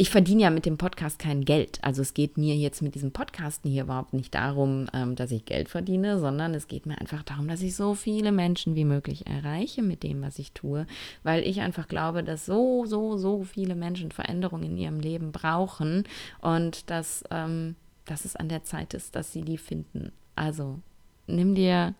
ich 0.00 0.10
verdiene 0.10 0.42
ja 0.42 0.50
mit 0.50 0.64
dem 0.64 0.78
Podcast 0.78 1.18
kein 1.18 1.44
Geld. 1.44 1.80
Also 1.82 2.02
es 2.02 2.14
geht 2.14 2.38
mir 2.38 2.54
jetzt 2.54 2.82
mit 2.82 2.94
diesem 2.94 3.10
Podcasten 3.10 3.68
hier 3.68 3.82
überhaupt 3.82 4.12
nicht 4.12 4.32
darum, 4.32 4.86
ähm, 4.92 5.16
dass 5.16 5.32
ich 5.32 5.44
Geld 5.44 5.68
verdiene, 5.68 6.20
sondern 6.20 6.54
es 6.54 6.68
geht 6.68 6.86
mir 6.86 6.98
einfach 6.98 7.24
darum, 7.24 7.48
dass 7.48 7.62
ich 7.62 7.74
so 7.74 7.94
viele 7.94 8.30
Menschen 8.30 8.76
wie 8.76 8.84
möglich 8.84 9.26
erreiche 9.26 9.82
mit 9.82 10.04
dem, 10.04 10.22
was 10.22 10.38
ich 10.38 10.52
tue, 10.52 10.86
weil 11.24 11.42
ich 11.42 11.62
einfach 11.62 11.88
glaube, 11.88 12.22
dass 12.22 12.46
so, 12.46 12.86
so, 12.86 13.16
so 13.16 13.42
viele 13.42 13.74
Menschen 13.74 14.12
Veränderungen 14.12 14.70
in 14.70 14.78
ihrem 14.78 15.00
Leben 15.00 15.32
brauchen 15.32 16.04
und 16.40 16.88
dass, 16.90 17.24
ähm, 17.32 17.74
dass 18.04 18.24
es 18.24 18.36
an 18.36 18.48
der 18.48 18.62
Zeit 18.62 18.94
ist, 18.94 19.16
dass 19.16 19.32
sie 19.32 19.42
die 19.42 19.58
finden. 19.58 20.12
Also 20.36 20.78
nimm 21.26 21.56
dir 21.56 21.92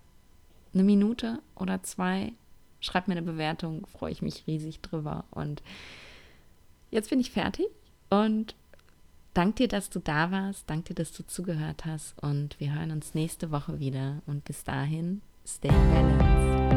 eine 0.73 0.85
Minute 0.85 1.41
oder 1.57 1.83
zwei, 1.83 2.33
schreib 2.79 3.09
mir 3.09 3.17
eine 3.17 3.23
Bewertung, 3.23 3.89
freue 3.89 4.13
ich 4.13 4.23
mich 4.23 4.47
riesig 4.47 4.83
drüber 4.83 5.25
und 5.33 5.65
Jetzt 6.91 7.11
bin 7.11 7.21
ich 7.21 7.31
fertig. 7.31 7.67
Und 8.11 8.55
Dank 9.39 9.55
dir, 9.55 9.69
dass 9.69 9.89
du 9.89 10.01
da 10.01 10.33
warst. 10.33 10.69
Dank 10.69 10.87
dir, 10.87 10.95
dass 10.95 11.13
du 11.13 11.25
zugehört 11.25 11.85
hast. 11.85 12.21
Und 12.21 12.59
wir 12.59 12.75
hören 12.75 12.91
uns 12.91 13.15
nächste 13.15 13.53
Woche 13.53 13.79
wieder. 13.79 14.21
Und 14.27 14.45
bis 14.45 14.65
dahin, 14.65 15.23
stay 15.47 15.69
balanced. 15.69 16.68